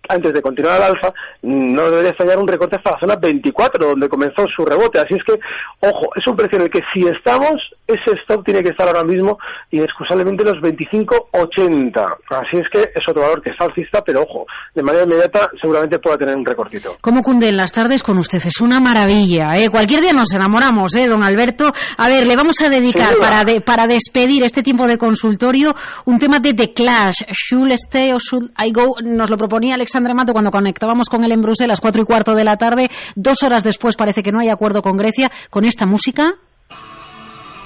antes 0.09 0.33
de 0.33 0.43
continuar 0.43 0.77
al 0.77 0.95
alza, 0.95 1.13
no 1.43 1.91
debería 1.91 2.11
extrañar 2.11 2.39
un 2.39 2.49
recorte 2.49 2.77
hasta 2.77 2.93
la 2.93 3.01
zona 3.01 3.17
24, 3.21 3.89
donde 3.89 4.09
comenzó 4.09 4.45
su 4.55 4.65
rebote. 4.65 5.01
Así 5.01 5.15
es 5.15 5.23
que, 5.25 5.39
ojo, 5.81 6.11
es 6.15 6.27
un 6.27 6.37
precio 6.37 6.59
en 6.59 6.65
el 6.65 6.71
que 6.71 6.81
si 6.93 7.07
estamos, 7.07 7.55
ese 7.87 8.17
stop 8.23 8.45
tiene 8.45 8.63
que 8.63 8.71
estar 8.71 8.87
ahora 8.87 9.05
mismo 9.05 9.39
inexcusablemente 9.71 10.45
los 10.45 10.59
25,80. 10.63 12.01
Así 12.31 12.59
es 12.59 12.67
que 12.73 12.81
es 12.83 13.09
otro 13.09 13.23
valor 13.23 13.43
que 13.43 13.51
está 13.51 13.67
alcista, 13.67 14.03
pero 14.05 14.23
ojo, 14.23 14.47
de 14.75 14.83
manera 14.83 15.05
inmediata 15.05 15.51
seguramente 15.61 15.99
pueda 15.99 16.17
tener 16.17 16.37
un 16.37 16.45
recortito. 16.45 16.97
¿Cómo 17.01 17.23
cunden 17.23 17.57
las 17.57 17.73
tardes 17.73 18.03
con 18.03 18.19
usted? 18.19 18.39
Es 18.45 18.61
una 18.61 18.81
maravilla, 18.81 19.53
¿eh? 19.57 19.69
Cualquier 19.71 20.01
día 20.01 20.13
nos 20.13 20.33
enamoramos, 20.35 20.95
¿eh, 20.97 21.09
don 21.09 21.23
Alberto? 21.23 21.71
A 21.97 22.09
ver, 22.09 22.27
le 22.27 22.37
vamos 22.37 22.61
a 22.63 22.69
dedicar 22.69 23.17
para, 23.21 23.45
de, 23.45 23.61
para 23.61 23.87
despedir 23.87 24.43
este 24.45 24.63
tiempo 24.63 24.87
de 24.87 24.99
consultorio 24.99 25.75
un 26.07 26.19
tema 26.19 26.39
de 26.39 26.55
The 26.55 26.73
Clash. 26.73 27.23
Should 27.31 27.73
stay 27.73 28.13
or 28.13 28.21
should 28.21 28.51
I 28.59 28.73
go? 28.73 28.97
Nos 29.03 29.31
lo 29.31 29.37
proponía 29.37 29.75
Alexander 29.75 30.02
Alexandre 30.03 30.15
Mato 30.15 30.33
cuando 30.33 30.51
conectábamos 30.51 31.09
con 31.09 31.25
él 31.25 31.33
en 31.33 31.43
Bruselas, 31.43 31.81
cuatro 31.81 32.03
y 32.03 32.05
cuarto 32.05 32.35
de 32.35 32.45
la 32.45 32.57
tarde. 32.57 32.91
Dos 33.15 33.43
horas 33.43 33.63
después 33.63 33.97
parece 33.97 34.23
que 34.23 34.33
no 34.33 34.41
hay 34.41 34.49
acuerdo 34.49 34.83
con 34.83 34.97
Grecia. 34.97 35.31
Con 35.49 35.65
esta 35.65 35.87
música 35.87 36.35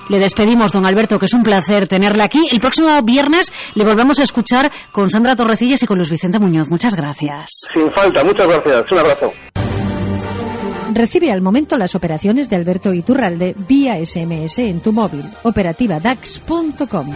le 0.09 0.19
despedimos, 0.19 0.73
don 0.73 0.85
Alberto, 0.85 1.19
que 1.19 1.25
es 1.25 1.35
un 1.35 1.43
placer 1.43 1.89
tenerle 1.89 2.23
aquí. 2.23 2.47
El 2.51 2.61
próximo 2.61 2.89
viernes 3.03 3.53
le 3.75 3.85
volvemos 3.85 4.21
a 4.21 4.23
escuchar 4.23 4.71
con 4.93 5.09
Sandra 5.09 5.35
Torrecillas 5.35 5.83
y 5.83 5.87
con 5.87 5.97
Luis 5.97 6.11
Vicente 6.11 6.39
Muñoz. 6.39 6.69
Muchas 6.71 6.95
gracias. 6.95 7.51
Sin 7.75 7.91
falta, 7.95 8.23
muchas 8.23 8.47
gracias. 8.47 8.93
Un 8.93 8.99
abrazo. 8.99 9.33
Recibe 10.93 11.33
al 11.33 11.41
momento 11.41 11.79
las 11.79 11.95
operaciones 11.95 12.51
de 12.51 12.57
Alberto 12.57 12.93
Iturralde 12.93 13.55
vía 13.67 13.97
SMS 14.05 14.59
en 14.59 14.81
tu 14.81 14.93
móvil. 14.93 15.25
Operativa 15.43 16.01
DAX.com. 16.01 17.13